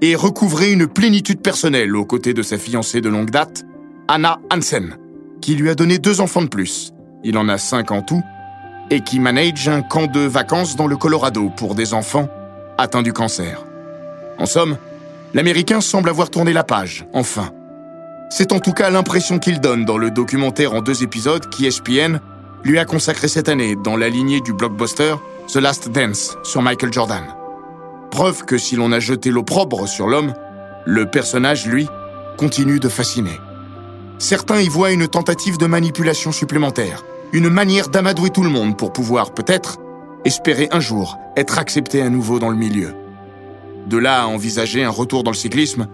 et 0.00 0.14
recouvrait 0.14 0.72
une 0.72 0.86
plénitude 0.86 1.40
personnelle 1.40 1.96
aux 1.96 2.04
côtés 2.04 2.34
de 2.34 2.42
sa 2.42 2.58
fiancée 2.58 3.00
de 3.00 3.08
longue 3.08 3.30
date, 3.30 3.64
Anna 4.06 4.38
Hansen, 4.52 4.96
qui 5.40 5.54
lui 5.54 5.70
a 5.70 5.74
donné 5.74 5.98
deux 5.98 6.20
enfants 6.20 6.42
de 6.42 6.48
plus. 6.48 6.92
Il 7.24 7.36
en 7.36 7.48
a 7.48 7.58
cinq 7.58 7.90
en 7.90 8.02
tout, 8.02 8.22
et 8.90 9.00
qui 9.00 9.20
manage 9.20 9.68
un 9.68 9.82
camp 9.82 10.06
de 10.06 10.20
vacances 10.20 10.76
dans 10.76 10.86
le 10.86 10.96
Colorado 10.96 11.50
pour 11.56 11.74
des 11.74 11.94
enfants 11.94 12.28
atteints 12.78 13.02
du 13.02 13.12
cancer. 13.12 13.64
En 14.38 14.46
somme, 14.46 14.78
l'Américain 15.34 15.80
semble 15.80 16.08
avoir 16.08 16.30
tourné 16.30 16.52
la 16.52 16.64
page, 16.64 17.06
enfin. 17.12 17.50
C'est 18.30 18.52
en 18.52 18.60
tout 18.60 18.72
cas 18.72 18.90
l'impression 18.90 19.38
qu'il 19.38 19.60
donne 19.60 19.84
dans 19.84 19.98
le 19.98 20.10
documentaire 20.10 20.74
en 20.74 20.80
deux 20.80 21.02
épisodes 21.02 21.48
qu'ESPN 21.50 22.20
lui 22.62 22.78
a 22.78 22.84
consacré 22.84 23.28
cette 23.28 23.48
année 23.48 23.74
dans 23.82 23.96
la 23.96 24.08
lignée 24.08 24.40
du 24.40 24.52
blockbuster 24.52 25.14
The 25.48 25.56
Last 25.56 25.90
Dance 25.90 26.36
sur 26.44 26.62
Michael 26.62 26.92
Jordan. 26.92 27.24
Preuve 28.10 28.44
que 28.44 28.58
si 28.58 28.76
l'on 28.76 28.92
a 28.92 29.00
jeté 29.00 29.30
l'opprobre 29.30 29.86
sur 29.88 30.06
l'homme, 30.06 30.34
le 30.86 31.06
personnage, 31.06 31.66
lui, 31.66 31.86
continue 32.36 32.80
de 32.80 32.88
fasciner. 32.88 33.38
Certains 34.18 34.60
y 34.60 34.68
voient 34.68 34.90
une 34.90 35.08
tentative 35.08 35.58
de 35.58 35.66
manipulation 35.66 36.32
supplémentaire, 36.32 37.04
une 37.32 37.48
manière 37.48 37.88
d'amadouer 37.88 38.30
tout 38.30 38.42
le 38.42 38.50
monde 38.50 38.76
pour 38.76 38.92
pouvoir, 38.92 39.32
peut-être, 39.32 39.78
espérer 40.24 40.68
un 40.72 40.80
jour 40.80 41.18
être 41.36 41.58
accepté 41.58 42.02
à 42.02 42.08
nouveau 42.08 42.38
dans 42.38 42.50
le 42.50 42.56
milieu. 42.56 42.94
De 43.86 43.96
là 43.96 44.22
à 44.22 44.26
envisager 44.26 44.82
un 44.82 44.90
retour 44.90 45.22
dans 45.22 45.30
le 45.30 45.36
cyclisme, 45.36 45.86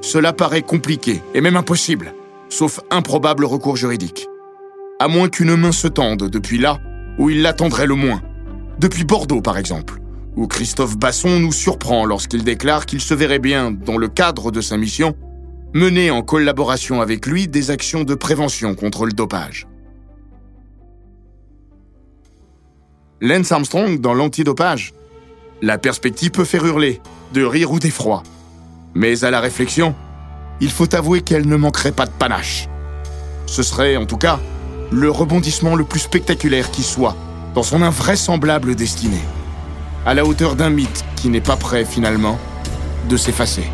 cela 0.00 0.32
paraît 0.32 0.62
compliqué 0.62 1.20
et 1.34 1.40
même 1.40 1.56
impossible, 1.56 2.14
sauf 2.48 2.80
improbable 2.90 3.44
recours 3.44 3.76
juridique 3.76 4.28
à 4.98 5.08
moins 5.08 5.28
qu'une 5.28 5.56
main 5.56 5.72
se 5.72 5.88
tende 5.88 6.28
depuis 6.28 6.58
là 6.58 6.78
où 7.18 7.30
il 7.30 7.42
l'attendrait 7.42 7.86
le 7.86 7.94
moins. 7.94 8.22
Depuis 8.78 9.04
Bordeaux, 9.04 9.40
par 9.40 9.58
exemple, 9.58 10.00
où 10.36 10.46
Christophe 10.46 10.96
Basson 10.96 11.38
nous 11.38 11.52
surprend 11.52 12.04
lorsqu'il 12.04 12.44
déclare 12.44 12.86
qu'il 12.86 13.00
se 13.00 13.14
verrait 13.14 13.38
bien, 13.38 13.70
dans 13.70 13.98
le 13.98 14.08
cadre 14.08 14.50
de 14.50 14.60
sa 14.60 14.76
mission, 14.76 15.14
mener 15.74 16.10
en 16.10 16.22
collaboration 16.22 17.00
avec 17.00 17.26
lui 17.26 17.48
des 17.48 17.70
actions 17.70 18.04
de 18.04 18.14
prévention 18.14 18.74
contre 18.74 19.06
le 19.06 19.12
dopage. 19.12 19.66
Lance 23.20 23.52
Armstrong 23.52 24.00
dans 24.00 24.14
l'antidopage. 24.14 24.92
La 25.62 25.78
perspective 25.78 26.30
peut 26.30 26.44
faire 26.44 26.66
hurler, 26.66 27.00
de 27.32 27.44
rire 27.44 27.70
ou 27.72 27.78
d'effroi. 27.78 28.22
Mais 28.94 29.24
à 29.24 29.30
la 29.30 29.40
réflexion, 29.40 29.94
il 30.60 30.70
faut 30.70 30.94
avouer 30.94 31.22
qu'elle 31.22 31.48
ne 31.48 31.56
manquerait 31.56 31.92
pas 31.92 32.06
de 32.06 32.10
panache. 32.10 32.68
Ce 33.46 33.62
serait, 33.62 33.96
en 33.96 34.06
tout 34.06 34.16
cas, 34.16 34.40
le 34.90 35.10
rebondissement 35.10 35.74
le 35.74 35.84
plus 35.84 36.00
spectaculaire 36.00 36.70
qui 36.70 36.82
soit 36.82 37.16
dans 37.54 37.62
son 37.62 37.82
invraisemblable 37.82 38.74
destinée, 38.74 39.22
à 40.06 40.14
la 40.14 40.24
hauteur 40.24 40.56
d'un 40.56 40.70
mythe 40.70 41.04
qui 41.16 41.28
n'est 41.28 41.40
pas 41.40 41.56
prêt 41.56 41.84
finalement 41.84 42.38
de 43.08 43.16
s'effacer. 43.16 43.64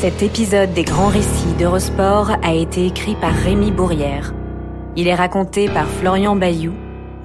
Cet 0.00 0.22
épisode 0.22 0.72
des 0.72 0.84
grands 0.84 1.08
récits 1.08 1.54
d'Eurosport 1.58 2.30
a 2.42 2.52
été 2.52 2.86
écrit 2.86 3.16
par 3.16 3.32
Rémi 3.32 3.72
Bourrière. 3.72 4.32
Il 4.94 5.08
est 5.08 5.14
raconté 5.14 5.68
par 5.68 5.86
Florian 5.86 6.36
Bayou 6.36 6.72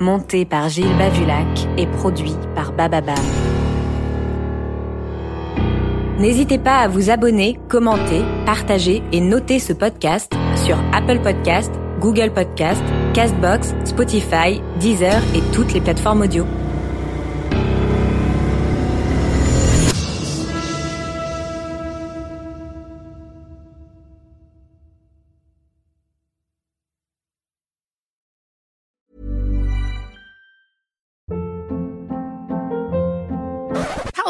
monté 0.02 0.46
par 0.46 0.68
Gilles 0.68 0.98
Bavulac 0.98 1.68
et 1.78 1.86
produit 1.86 2.36
par 2.56 2.74
Bababam. 2.74 3.16
N'hésitez 6.20 6.58
pas 6.58 6.78
à 6.78 6.88
vous 6.88 7.10
abonner, 7.10 7.58
commenter, 7.68 8.22
partager 8.46 9.02
et 9.12 9.22
noter 9.22 9.60
ce 9.60 9.74
podcast 9.74 10.32
sur 10.56 10.78
Apple 10.94 11.20
Podcast, 11.20 11.72
Google 12.00 12.32
Podcast, 12.32 12.84
Castbox, 13.14 13.74
Spotify, 13.86 14.62
Deezer 14.80 15.22
et 15.36 15.42
toutes 15.54 15.74
les 15.74 15.82
plateformes 15.82 16.22
audio. 16.22 16.46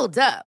Hold 0.01 0.17
up. 0.17 0.50